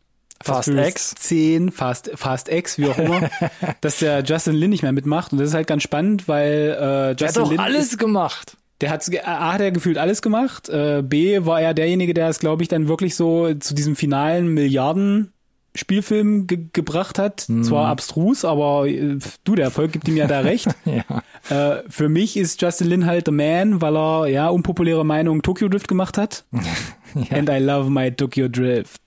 [0.42, 1.14] Fast X.
[1.16, 3.30] 10, Fast, Fast X, wie auch immer,
[3.80, 5.32] dass der Justin Lin nicht mehr mitmacht.
[5.32, 8.56] Und das ist halt ganz spannend, weil äh, Der hat Justin doch Lin alles gemacht.
[8.80, 10.68] Der hat A hat er gefühlt alles gemacht.
[10.68, 14.48] Äh, B war er derjenige, der es, glaube ich, dann wirklich so zu diesem finalen
[14.48, 15.32] Milliarden
[15.74, 17.48] Spielfilm ge gebracht hat.
[17.48, 17.64] Mhm.
[17.64, 20.68] Zwar abstrus, aber äh, du, der Erfolg gibt ihm ja da recht.
[20.84, 21.76] Ja.
[21.78, 25.68] äh, für mich ist Justin Lin halt the man, weil er ja unpopuläre Meinung Tokyo
[25.68, 26.44] Drift gemacht hat.
[27.30, 29.00] And I love my Tokyo Drift.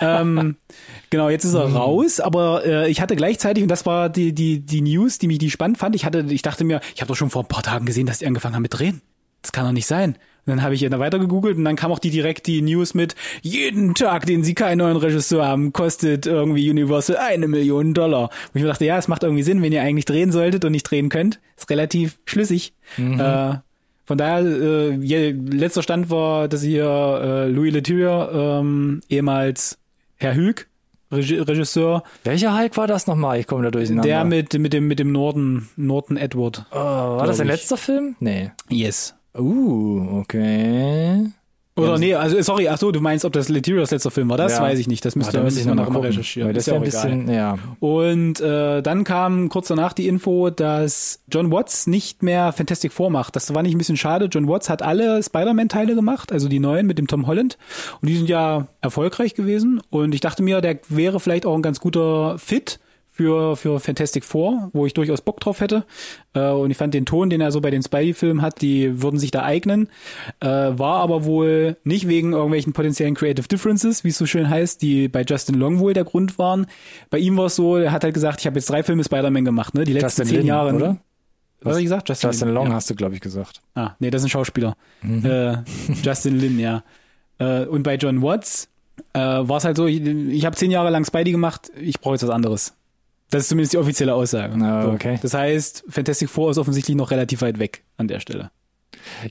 [0.00, 0.56] ähm,
[1.10, 1.76] genau, jetzt ist er Mhm.
[1.76, 5.38] raus, aber äh, ich hatte gleichzeitig, und das war die, die, die News, die mich
[5.38, 7.62] die spannend fand, ich hatte, ich dachte mir, ich habe doch schon vor ein paar
[7.62, 9.00] Tagen gesehen, dass die angefangen haben mit Drehen.
[9.42, 10.16] Das kann doch nicht sein.
[10.46, 12.92] Und dann habe ich dann weiter gegoogelt und dann kam auch die direkt die News
[12.92, 18.24] mit, jeden Tag, den sie keinen neuen Regisseur haben, kostet irgendwie Universal eine Million Dollar.
[18.24, 20.72] Und ich mir dachte, ja, es macht irgendwie Sinn, wenn ihr eigentlich drehen solltet und
[20.72, 21.40] nicht drehen könnt.
[21.56, 22.74] Ist relativ schlüssig.
[22.98, 23.54] Äh,
[24.04, 24.96] von daher, äh,
[25.30, 29.78] letzter Stand war, dass hier äh, Louis Leterrier, ähm, ehemals
[30.16, 30.36] Herr
[31.10, 33.38] Regi Regisseur, Welcher Hulk war das nochmal?
[33.38, 34.08] Ich komme da durcheinander.
[34.08, 36.66] der mit, mit dem, mit dem Norden, Norton Edward.
[36.72, 37.60] Oh, war das glaub der ich.
[37.60, 38.16] letzte Film?
[38.20, 38.50] Nee.
[38.68, 39.14] Yes.
[39.36, 41.26] Uh, okay.
[41.76, 44.36] Oder nee, also sorry, ach so, du meinst, ob das Letirios letzter Film war?
[44.36, 44.62] Das Ja.
[44.62, 45.04] weiß ich nicht.
[45.04, 46.46] Das müsste da müsste ich noch mal mal recherchieren.
[46.48, 47.18] weil das Ist ja wäre ein auch egal.
[47.18, 47.58] bisschen, ja.
[47.80, 53.10] Und äh, dann kam kurz danach die Info, dass John Watts nicht mehr Fantastic Four
[53.10, 53.34] macht.
[53.34, 54.26] Das war nicht ein bisschen schade.
[54.26, 57.58] John Watts hat alle Spider-Man-Teile gemacht, also die neuen mit dem Tom Holland.
[58.00, 59.80] Und die sind ja erfolgreich gewesen.
[59.90, 62.78] Und ich dachte mir, der wäre vielleicht auch ein ganz guter Fit
[63.14, 65.84] für, für Fantastic Four, wo ich durchaus Bock drauf hätte.
[66.34, 69.20] Äh, und ich fand den Ton, den er so bei den Spidey-Filmen hat, die würden
[69.20, 69.88] sich da eignen.
[70.40, 74.82] Äh, war aber wohl nicht wegen irgendwelchen potenziellen Creative Differences, wie es so schön heißt,
[74.82, 76.66] die bei Justin Long wohl der Grund waren.
[77.08, 79.44] Bei ihm war es so, er hat halt gesagt, ich habe jetzt drei Filme Spider-Man
[79.44, 79.84] gemacht, ne?
[79.84, 80.74] Die letzten Justin zehn Lin, Jahre.
[80.74, 80.96] oder?
[81.60, 82.08] Was hast du gesagt?
[82.08, 82.74] Justin, Justin Lin, Long ja.
[82.74, 83.62] hast du, glaube ich, gesagt.
[83.76, 84.76] Ah, nee, das ist ein Schauspieler.
[85.04, 85.58] Äh,
[86.02, 86.82] Justin Lin, ja.
[87.38, 88.68] Äh, und bei John Watts
[89.12, 92.14] äh, war es halt so, ich, ich habe zehn Jahre lang Spidey gemacht, ich brauche
[92.14, 92.74] jetzt was anderes.
[93.30, 94.54] Das ist zumindest die offizielle Aussage.
[94.62, 94.90] Ah, So.
[94.90, 95.18] okay.
[95.20, 98.50] Das heißt, Fantastic Four ist offensichtlich noch relativ weit weg an der Stelle.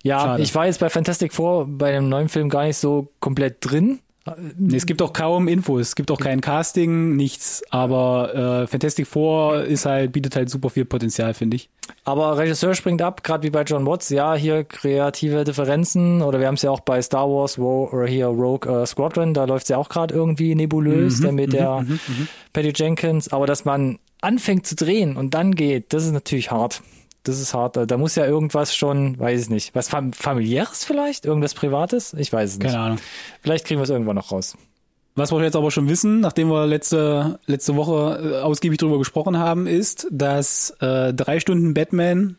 [0.04, 0.44] Ja, Schade.
[0.44, 4.00] ich war jetzt bei Fantastic Four bei dem neuen Film gar nicht so komplett drin.
[4.58, 9.06] Nee, Es gibt auch kaum Infos, es gibt auch kein Casting, nichts, aber äh, Fantastic
[9.06, 11.70] Four ist halt, bietet halt super viel Potenzial, finde ich.
[12.06, 14.10] Aber Regisseur springt ab, gerade wie bei John Watts.
[14.10, 16.22] Ja, hier kreative Differenzen.
[16.22, 19.34] Oder wir haben es ja auch bei Star Wars, Ro oder hier Rogue äh, Squadron.
[19.34, 21.86] Da läuft es ja auch gerade irgendwie nebulös Mhm, mit der
[22.54, 23.32] Patty Jenkins.
[23.34, 26.82] Aber dass man anfängt zu drehen und dann geht, das ist natürlich hart.
[27.24, 27.78] Das ist hart.
[27.90, 31.26] Da muss ja irgendwas schon, weiß ich nicht, was fam familiäres vielleicht?
[31.26, 32.14] Irgendwas Privates?
[32.14, 32.68] Ich weiß es nicht.
[32.68, 32.98] Keine Ahnung.
[33.42, 34.58] Vielleicht kriegen wir es irgendwann noch raus.
[35.16, 39.38] Was wir jetzt aber schon wissen, nachdem wir letzte, letzte Woche äh, ausgiebig drüber gesprochen
[39.38, 42.38] haben, ist, dass äh, drei Stunden Batman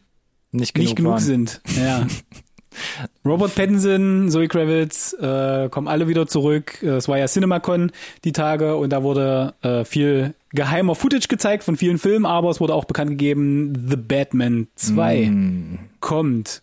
[0.51, 1.61] Nicht genug, nicht genug sind.
[1.79, 2.07] Ja.
[3.25, 6.83] Robert Pattinson, Zoe Kravitz äh, kommen alle wieder zurück.
[6.83, 7.93] Äh, Es war ja CinemaCon
[8.25, 12.61] die Tage und da wurde äh, viel geheimer Footage gezeigt von vielen Filmen, aber es
[12.61, 15.79] wurde auch bekannt gegeben, The Batman 2 Mm.
[16.01, 16.63] kommt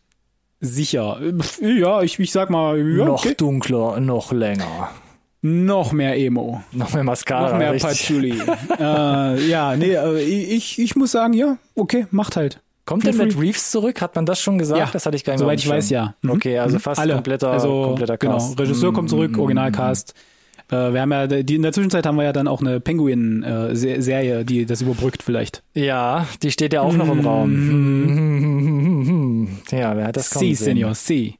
[0.59, 1.19] sicher.
[1.61, 3.33] Ja, ich, ich sag mal, ja, noch okay.
[3.35, 4.89] dunkler, noch länger.
[5.41, 6.61] noch mehr Emo.
[6.71, 7.49] Noch mehr Mascara.
[7.51, 7.73] Noch mehr.
[7.73, 8.39] Patchouli.
[8.79, 12.61] äh, ja, nee, äh, ich, ich muss sagen, ja, okay, macht halt.
[12.85, 13.39] Kommt denn Matt.
[13.39, 14.01] Reeves zurück?
[14.01, 14.79] Hat man das schon gesagt?
[14.79, 16.15] Ja, das hatte ich gar nicht Soweit mehr ich weiß, ja.
[16.21, 16.31] Mhm.
[16.31, 16.81] Okay, also Mhm.
[16.81, 17.13] fast Alle.
[17.13, 18.49] kompletter, also, kompletter Cast.
[18.57, 20.13] Genau, Regisseur kommt zurück, Mm, Originalcast.
[20.72, 24.45] Äh, wir haben ja, die, in der Zwischenzeit haben wir ja dann auch eine Penguin-Serie,
[24.45, 25.63] die das überbrückt vielleicht.
[25.74, 27.51] Ja, die steht ja auch noch im Raum.
[29.72, 30.65] Ja, wer hat das kommen Sie, sehen?
[30.65, 31.36] Senior, Sie.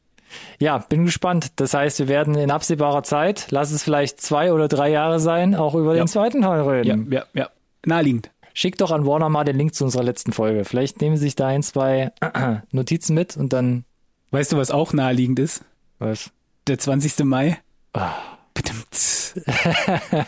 [0.60, 1.48] Ja, bin gespannt.
[1.58, 5.56] Das heißt, wir werden in absehbarer Zeit, lass es vielleicht zwei oder drei Jahre sein,
[5.56, 6.04] auch über Ja.
[6.04, 7.12] den zweiten Teil Ja, reden.
[7.12, 7.50] ja, ja.
[7.86, 8.32] Naheliegend.
[8.54, 10.66] Schickt doch an Warner mal den Link zu unserer letzten Folge.
[10.66, 12.12] Vielleicht nehmen Sie sich da ein, zwei
[12.72, 13.86] Notizen mit und dann
[14.32, 15.64] Weißt du, was auch naheliegend ist?
[16.00, 16.32] was?
[16.68, 17.26] Der 20.
[17.26, 17.58] Mai.
[17.94, 18.12] Ah.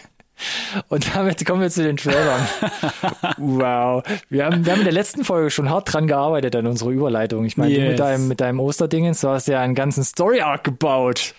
[0.90, 2.42] Und damit kommen wir zu den Trailern.
[3.38, 4.04] wow.
[4.30, 7.46] Wir haben, wir haben in der letzten Folge schon hart dran gearbeitet an unserer Überleitung.
[7.46, 7.90] Ich meine, du Yes.
[7.92, 11.34] mit deinem, mit deinem Osterdingens, du hast ja einen ganzen Story-Arc gebaut,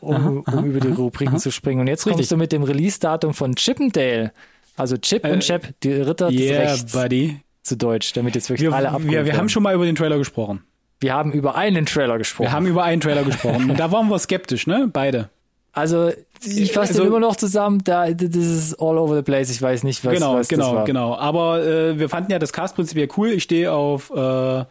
[0.00, 1.80] um, um über die Rubriken zu springen.
[1.80, 2.16] Und jetzt Richtig.
[2.16, 4.32] kommst du mit dem Release-Datum von Chippendale.
[4.76, 7.40] Also Chip und Chap, die Ritter des Yeah, Rechts buddy.
[7.62, 9.94] zu Deutsch, damit jetzt wirklich Wir, alle abgeholt wir, wir haben schon mal über den
[9.94, 10.64] Trailer gesprochen.
[11.00, 12.46] wir haben über einen Trailer gesprochen.
[12.48, 13.70] Wir haben über einen Trailer gesprochen.
[13.70, 14.88] Und da waren wir skeptisch, ne?
[14.92, 15.30] Beide.
[15.72, 16.10] also,
[16.44, 19.50] ich fasse Also- den immer noch zusammen, da, das ist all over the place.
[19.50, 20.84] Ich weiß nicht, was, genau, was das genau, war.
[20.84, 21.16] genau.
[21.16, 23.28] Aber äh, wir fanden ja das Cast prinzipiell cool.
[23.30, 24.64] Ich stehe auf äh,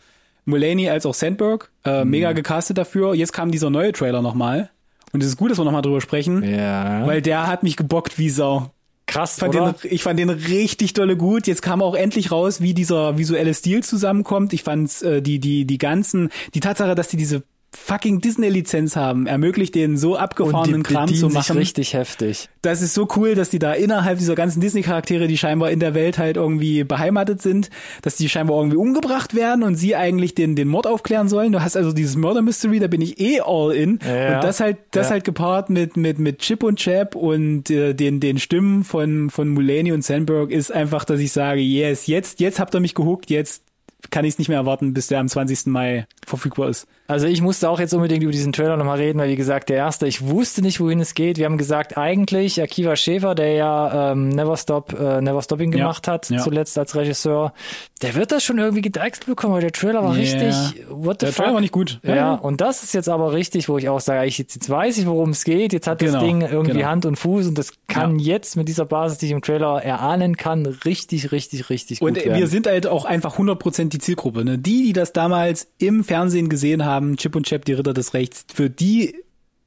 [0.45, 1.69] Mulaney als auch Sandberg.
[1.85, 2.09] Äh, Mhm.
[2.11, 3.13] Mega gecastet dafür.
[3.13, 4.69] Jetzt kam dieser neue Trailer nochmal.
[5.11, 7.05] Und es ist gut, dass wir nochmal drüber sprechen, Ja.
[7.07, 8.69] weil der hat mich gebockt wie Sau.
[9.07, 9.73] Krass, Ich fand, oder?
[9.73, 11.47] den, ich fand den richtig dolle gut.
[11.47, 14.53] Jetzt kam auch endlich raus, wie dieser visuelle Stil zusammenkommt.
[14.53, 17.41] Ich fand äh, die, die, die ganzen, die Tatsache, dass die diese
[17.71, 21.57] fucking Disney-Lizenz haben, ermöglicht denen so abgefahrenen die Kram bedienen zu machen.
[21.57, 22.49] richtig heftig.
[22.63, 25.93] das ist so cool, dass die da innerhalb dieser ganzen Disney-Charaktere, die scheinbar in der
[25.93, 27.69] Welt halt irgendwie beheimatet sind,
[28.01, 31.51] dass die scheinbar irgendwie umgebracht werden und sie eigentlich den, den Mord aufklären sollen.
[31.51, 33.99] Du hast also dieses Murder Mystery, da bin ich eh all in.
[34.05, 34.35] Ja.
[34.37, 35.11] Und das halt, das Ja.
[35.13, 39.47] halt gepaart mit, mit, mit Chip und Chap und äh, den, den Stimmen von, von
[39.49, 43.29] Mulaney und Sandberg ist einfach, dass ich sage, yes, jetzt, jetzt habt ihr mich gehuckt,
[43.29, 43.63] jetzt
[44.11, 45.67] kann ich es nicht mehr erwarten, bis der am 20.
[45.67, 46.87] Mai verfügbar ist.
[47.07, 49.77] Also ich musste auch jetzt unbedingt über diesen Trailer nochmal reden, weil wie gesagt, der
[49.77, 51.37] erste, ich wusste nicht, wohin es geht.
[51.37, 55.79] Wir haben gesagt, eigentlich Akiva Schäfer, der ja ähm, Never Stop, äh, Never Stopping Ja,
[55.79, 56.37] gemacht hat, ja.
[56.37, 57.53] zuletzt als Regisseur,
[58.01, 60.21] der wird das schon irgendwie gedeichselt bekommen, weil der Trailer war Yeah.
[60.21, 61.43] richtig, what the Der fuck?
[61.43, 61.99] Trailer war nicht gut.
[62.03, 64.97] Ja, und das ist jetzt aber richtig, wo ich auch sage, ich, jetzt, jetzt weiß
[64.99, 65.73] ich, worum es geht.
[65.73, 66.87] Jetzt hat das Genau, Ding irgendwie genau.
[66.89, 70.37] Hand und Fuß und das kann jetzt mit dieser Basis, die ich im Trailer erahnen
[70.37, 72.37] kann, richtig, richtig, richtig Und gut werden.
[72.39, 74.45] wir sind halt auch einfach 100% die Zielgruppe.
[74.45, 74.57] Ne?
[74.59, 76.18] Die, die das damals im Fernsehen
[76.49, 79.15] gesehen haben, Chip und Chap, die Ritter des Rechts, für die,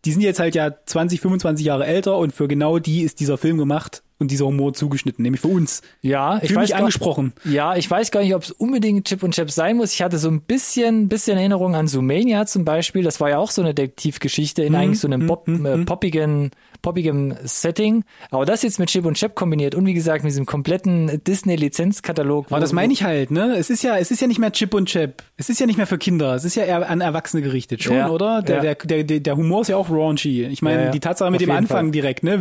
[0.05, 3.39] die sind jetzt halt ja 20, 25 Jahre älter und für genau die ist dieser
[3.39, 4.03] Film gemacht.
[4.19, 5.83] und dieser Humor zugeschnitten, nämlich für uns.
[6.01, 7.33] Ja, ich Fühl weiß mich gar- angesprochen.
[7.45, 9.93] Ja, ich weiß gar nicht, ob es unbedingt Chip und Chap sein muss.
[9.95, 13.03] Ich hatte so ein bisschen, bisschen Erinnerung an Zoomania zum Beispiel.
[13.03, 16.53] Das war ja auch so eine Detektivgeschichte in eigentlich so einem Pop, äh, poppigen,
[16.83, 18.05] poppigem Setting.
[18.31, 22.47] Aber das jetzt mit Chip und Chap kombiniert und wie gesagt mit diesem kompletten Disney-Lizenzkatalog.
[22.51, 23.55] Aber das meine ich halt, ne?
[23.57, 25.23] Es ist ja, es ist ja nicht mehr Chip und Chap.
[25.37, 26.35] Es ist ja nicht mehr für Kinder.
[26.35, 28.43] Es ist ja eher an Erwachsene gerichtet, schon, Ja, oder?
[28.43, 28.75] Der, ja.
[28.75, 30.45] der, der, der, Humor ist ja auch raunchy.
[30.47, 31.91] Ich meine, Ja, die Tatsache mit dem Anfang Fall.
[31.93, 32.39] direkt, ne?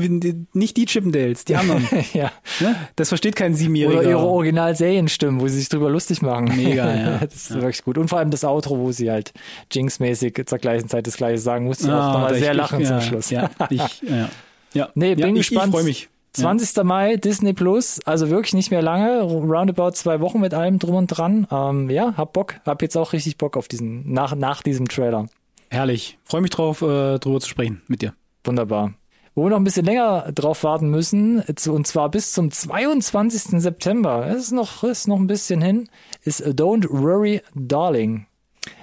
[0.54, 1.88] Nicht die Chippendales, die anderen.
[2.14, 2.32] ja.
[2.60, 2.76] ne?
[2.96, 4.00] Das versteht kein Siebenjähriger.
[4.00, 6.52] Oder ihre Original-Serienstimmen, wo sie sich drüber lustig machen.
[6.56, 7.18] Mega, ja.
[7.22, 7.98] das ist wirklich gut.
[7.98, 9.34] Und vor allem das Outro, wo sie halt
[9.72, 12.58] Jinx-mäßig zur gleichen Zeit das Gleiche sagen, musste ich auch Ah, nochmal ich- sehr ich-
[12.58, 13.30] lachen ja, zum Schluss.
[13.30, 14.30] Ja, ich, ja.
[14.74, 14.90] Ja.
[14.96, 15.68] Nee, bin ja, ich, gespannt.
[15.68, 16.10] Ich freue mich.
[16.34, 16.84] 20.
[16.84, 21.08] Mai, Disney Plus, also wirklich nicht mehr lange, roundabout zwei Wochen mit allem drum und
[21.08, 21.46] dran.
[21.52, 25.28] Ähm, ja, hab Bock, hab jetzt auch richtig Bock auf diesen, nach, nach diesem Trailer.
[25.70, 26.18] Herrlich.
[26.24, 28.14] Freue mich drauf, äh, drüber zu sprechen mit dir.
[28.46, 28.94] Wunderbar.
[29.36, 33.62] Wo wir noch ein bisschen länger drauf warten müssen, und zwar bis zum 22.
[33.62, 35.90] September, es ist noch, ist noch ein bisschen hin,
[36.24, 38.26] ist Don't Worry Darling.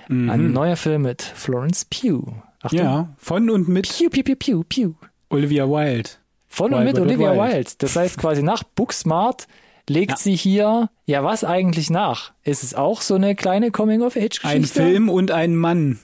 [0.08, 2.32] Ein neuer Film mit Florence Pugh.
[2.62, 2.78] Achtung.
[2.78, 4.94] Ja, von und mit Pew, pew, pew, pew, pew.
[5.30, 6.10] Olivia Wilde.
[6.46, 7.54] Von und mit Olivia Wild.
[7.54, 7.70] Wilde.
[7.78, 9.46] Das heißt quasi nach Booksmart
[9.88, 10.16] legt Ja.
[10.16, 12.32] sie hier, ja was eigentlich nach?
[12.44, 14.48] Ist es auch so eine kleine Coming-of-Age-Geschichte?
[14.48, 15.98] Ein Film und ein Mann.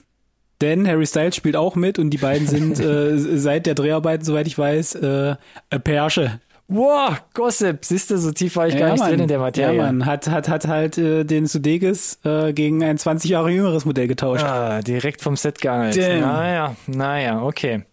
[0.61, 4.47] Denn Harry Styles spielt auch mit und die beiden sind äh, seit der Dreharbeiten, soweit
[4.47, 5.35] ich weiß, äh,
[5.69, 6.39] ein Pärche.
[6.67, 7.85] Wow, Gossip.
[7.85, 9.09] Siehst du, so tief war ich gar nicht Mann.
[9.11, 9.75] drin in der Materie.
[9.77, 10.05] Ja, Mann.
[10.07, 14.43] Hat, hat, hat halt äh, den Sudeikis äh, gegen ein 20 Jahre jüngeres Modell getauscht.
[14.43, 15.95] Ah, direkt vom Set geangelt.
[15.95, 16.21] Damn.
[16.21, 17.83] Naja, naja, okay.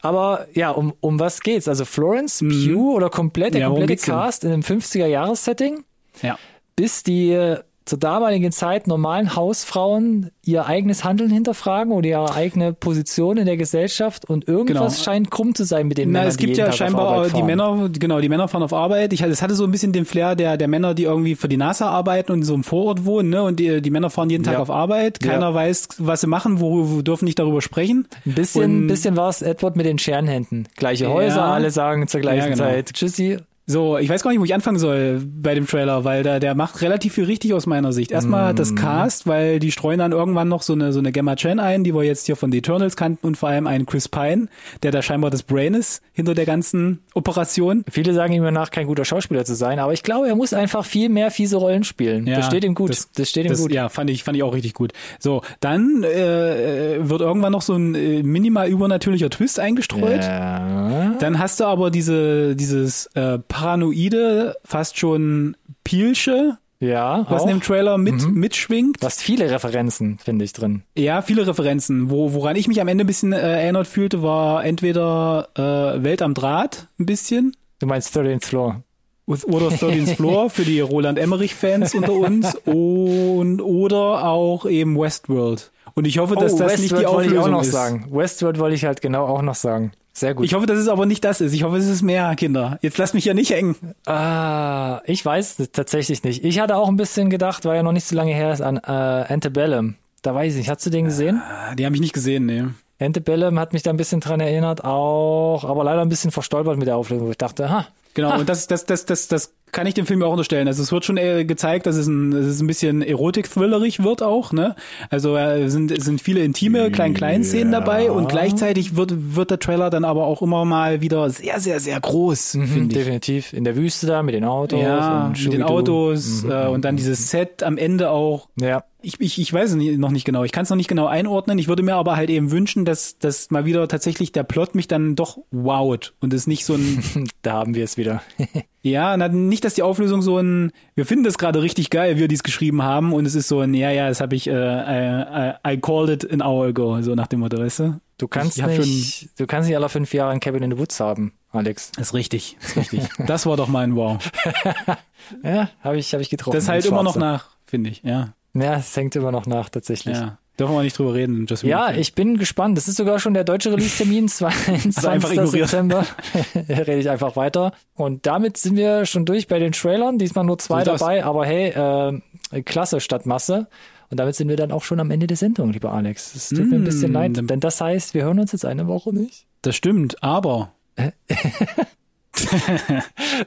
[0.00, 1.66] Aber ja, um, um was geht's?
[1.66, 3.74] Also Florence Pugh oder komplett, der Mhm.
[3.74, 4.14] Ja, komplette denn?
[4.14, 5.84] Cast in einem 50er-Jahres-Setting,
[6.22, 6.38] Ja.
[6.76, 7.58] bis die äh,
[7.90, 13.56] zur damaligen Zeit normalen Hausfrauen ihr eigenes Handeln hinterfragen oder ihre eigene Position in der
[13.56, 15.04] Gesellschaft und irgendwas Genau.
[15.04, 17.42] scheint krumm zu sein mit den Na, Männern, es gibt ja Tag scheinbar die.
[17.42, 19.12] Männer, genau, die Männer fahren auf Arbeit.
[19.12, 21.56] Ich, es hatte so ein bisschen den Flair der, der Männer, die irgendwie für die
[21.56, 23.42] NASA arbeiten und in so einem Vorort wohnen, ne?
[23.42, 24.60] Und die, die Männer fahren jeden Tag Ja.
[24.60, 25.18] auf Arbeit.
[25.18, 25.54] Keiner Ja.
[25.54, 28.06] weiß, was sie machen, wo, wo dürfen nicht darüber sprechen.
[28.24, 30.68] Ein bisschen, Und- bisschen war es Edward mit den Scherenhänden.
[30.76, 31.52] Gleiche Häuser, Ja.
[31.52, 32.62] alle sagen zur gleichen genau.
[32.64, 33.38] Zeit Tschüssi.
[33.70, 36.54] So, ich weiß gar nicht, wo ich anfangen soll bei dem Trailer, weil der, der
[36.56, 38.10] macht relativ viel richtig aus meiner Sicht.
[38.10, 38.56] Erstmal Mhm.
[38.56, 41.84] das Cast, weil die streuen dann irgendwann noch so eine, so eine Gemma Chen ein,
[41.84, 44.48] die wir jetzt hier von The Eternals kannten und vor allem einen Chris Pine,
[44.82, 47.84] der da scheinbar das Brain ist hinter der ganzen Operation.
[47.90, 50.84] Viele sagen ihm nach, kein guter Schauspieler zu sein, aber ich glaube, er muss einfach
[50.84, 52.26] viel mehr fiese Rollen spielen.
[52.26, 52.90] das steht ihm gut.
[52.90, 53.70] Das, steht ihm das, gut.
[53.72, 54.92] Ja, fand ich, fand ich auch richtig gut.
[55.20, 60.22] So, dann äh, wird irgendwann noch so ein äh, minimal übernatürlicher Twist eingestreut.
[60.24, 61.14] Ja.
[61.20, 67.46] Dann hast du aber diese, dieses äh, paranoide, fast schon Pielsche, Ja, was auch.
[67.46, 68.34] in dem Trailer mit, Mhm.
[68.34, 69.02] mitschwingt.
[69.02, 70.82] Du hast viele Referenzen, finde ich, drin.
[70.96, 72.10] Ja, viele Referenzen.
[72.10, 76.22] Wo, woran ich mich am Ende ein bisschen äh, erinnert fühlte, war entweder äh, Welt
[76.22, 78.82] am Draht ein bisschen Du meinst 13th Floor.
[79.26, 85.70] oder 13th Floor für die Roland Emmerich-Fans unter uns und oder auch eben Westworld.
[85.94, 87.72] Und ich hoffe, dass das nicht die Oh, wollte ich Auflösung auch noch ist.
[87.72, 88.06] sagen.
[88.10, 89.92] Westworld wollte ich halt genau auch noch sagen.
[90.12, 90.44] Sehr gut.
[90.46, 91.52] Ich hoffe, dass es aber nicht das ist.
[91.52, 92.78] Ich hoffe, es ist mehr, Kinder.
[92.82, 93.76] Jetzt lasst mich ja nicht hängen.
[94.06, 96.44] ah, ich weiß es tatsächlich nicht.
[96.44, 98.76] Ich hatte auch ein bisschen gedacht, weil ja noch nicht so lange her ist, an
[98.78, 99.94] äh, Antebellum.
[100.22, 100.70] Da weiß ich nicht.
[100.70, 101.40] Hast du den gesehen?
[101.44, 102.64] Ah, Die habe ich nicht gesehen, nee.
[102.98, 106.86] Antebellum hat mich da ein bisschen dran erinnert, auch, aber leider ein bisschen verstolpert mit
[106.86, 109.94] der Auflösung, wo ich dachte, ha, Genau, und das, das, das, das, das kann ich
[109.94, 110.66] dem Film ja auch unterstellen.
[110.66, 114.52] Also es wird schon gezeigt, dass es ein, dass es ein bisschen erotik-thrillerig wird auch,
[114.52, 114.74] ne?
[115.10, 119.88] Also äh, sind, es sind viele intime, klein-klein-Szenen dabei und gleichzeitig wird, wird der Trailer
[119.90, 123.04] dann aber auch immer mal wieder sehr, sehr, sehr groß, Mhm, finde ich.
[123.04, 123.52] definitiv.
[123.52, 124.80] In der Wüste da mit den Autos.
[124.82, 125.62] Ja, und mit den.
[125.62, 128.48] Autos äh, und dann dieses Set am Ende auch.
[128.60, 130.44] Ja, Ich, ich, ich weiß es noch nicht genau.
[130.44, 131.58] Ich kann es noch nicht genau einordnen.
[131.58, 134.88] Ich würde mir aber halt eben wünschen, dass, dass mal wieder tatsächlich der Plot mich
[134.88, 137.02] dann doch wowt und es nicht so ein
[137.42, 138.22] da haben wir es wieder.
[138.82, 142.20] Ja, na, nicht, dass die Auflösung so ein, wir finden das gerade richtig geil, wie
[142.20, 144.52] wir dies geschrieben haben, und es ist so ein, ja, ja, das habe ich, äh,
[144.52, 148.00] I, I, I called it an hour ago, so nach dem Motto, weißt du?
[148.16, 150.78] Du kannst Ich hab nicht, du kannst nicht alle fünf Jahre ein Cabin in the
[150.78, 151.92] Woods haben, Alex.
[151.92, 153.02] Das ist richtig, ist richtig.
[153.26, 154.18] das war doch mal ein Wow.
[155.44, 156.56] Ja, habe ich, habe ich getroffen.
[156.56, 158.32] Das halt immer noch nach, finde ich, ja.
[158.54, 160.16] Ja, es hängt immer noch nach, tatsächlich.
[160.16, 160.38] Ja.
[160.58, 162.76] Dürfen wir nicht drüber reden, Just Ja, ich bin gespannt.
[162.76, 165.08] Das ist sogar schon der deutsche Release-Termin, 22.
[165.08, 165.68] einfach ignoriert.
[165.68, 166.04] September.
[166.68, 167.72] Rede ich einfach weiter.
[167.94, 170.18] Und damit sind wir schon durch bei den Trailern.
[170.18, 173.68] Diesmal nur zwei So dabei, aber hey, äh, Klasse statt Masse.
[174.10, 176.34] Und damit sind wir dann auch schon am Ende der Sendung, lieber Alex.
[176.34, 178.64] Es tut mir ein bisschen Mm, leid, dann- denn das heißt, wir hören uns jetzt
[178.66, 179.46] eine Woche nicht.
[179.62, 180.72] Das stimmt, aber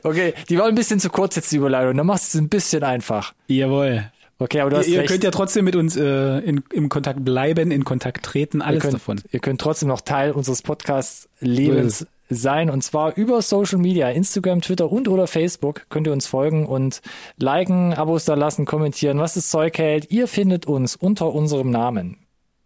[0.04, 1.98] Okay, die war ein bisschen zu kurz jetzt, die Überleitung.
[1.98, 3.34] Dann machst du es ein bisschen einfach.
[3.48, 4.12] jawohl.
[4.40, 7.24] Okay, aber du hast Ihr, ihr könnt ja trotzdem mit uns äh, in, im Kontakt
[7.24, 9.22] bleiben, in Kontakt treten, ihr alles könnt, davon.
[9.32, 14.62] Ihr könnt trotzdem noch Teil unseres Podcasts Lebens sein und zwar über Social Media, Instagram,
[14.62, 17.02] Twitter und oder Facebook könnt ihr uns folgen und
[17.38, 20.10] liken, Abos da lassen, kommentieren, was das Zeug hält.
[20.12, 22.18] Ihr findet uns unter unserem Namen.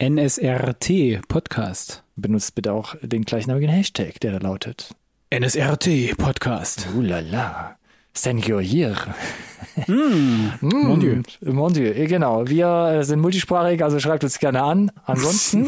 [0.02, 2.04] NSRT Podcast.
[2.16, 4.96] Benutzt bitte auch den gleichnamigen Hashtag, der da lautet.
[5.32, 6.88] NSRT Podcast.
[6.96, 7.02] Uh
[8.18, 8.96] Senor hier.
[9.88, 11.22] Mm, Mon Dieu.
[11.46, 12.48] Mon Dieu, genau.
[12.48, 14.92] Wir sind multisprachig, also schreibt uns gerne an.
[15.06, 15.68] Ansonsten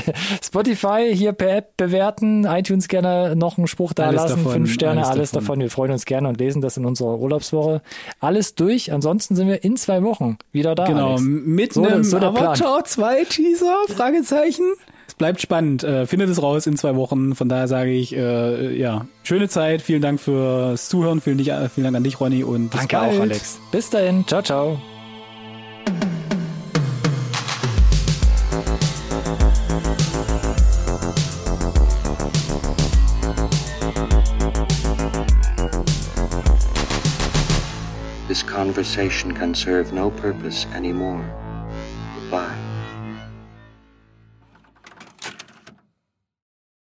[0.44, 4.72] Spotify hier per App bewerten, iTunes gerne noch einen Spruch da Alles lassen, davon, fünf
[4.74, 5.44] Sterne, alles, alles davon.
[5.46, 5.60] davon.
[5.60, 7.80] Wir freuen uns gerne und lesen das in unserer Urlaubswoche.
[8.20, 8.92] Alles durch.
[8.92, 10.84] Ansonsten sind wir in zwei Wochen wieder da.
[10.86, 11.22] Genau, Alex.
[11.22, 12.18] mit So- einem so.
[12.18, 14.64] Avatar 2 Teaser, Fragezeichen.
[15.08, 15.84] Es bleibt spannend.
[15.84, 17.34] Äh, findet es raus in zwei Wochen.
[17.34, 19.82] Von daher sage ich, äh, ja, schöne Zeit.
[19.82, 21.20] Vielen Dank fürs Zuhören.
[21.20, 22.42] Vielen, dich, vielen Dank an dich, Ronny.
[22.44, 23.16] Und bis Danke bald.
[23.16, 23.58] auch, Alex.
[23.70, 24.26] Bis dahin.
[24.26, 24.78] Ciao, ciao.
[38.28, 41.24] This conversation can serve no purpose anymore.
[42.16, 42.65] Goodbye.